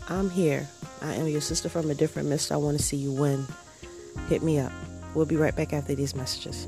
I'm 0.10 0.30
here. 0.30 0.68
I 1.02 1.14
am 1.14 1.30
your 1.30 1.40
sister 1.40 1.70
from 1.70 1.90
a 1.90 1.96
different 1.96 2.28
mist. 2.28 2.52
I 2.52 2.58
want 2.58 2.78
to 2.78 2.84
see 2.84 2.98
you 2.98 3.14
win. 3.14 3.48
Hit 4.28 4.44
me 4.44 4.60
up. 4.60 4.74
We'll 5.16 5.26
be 5.26 5.38
right 5.38 5.56
back 5.56 5.72
after 5.72 5.96
these 5.96 6.16
messages. 6.16 6.68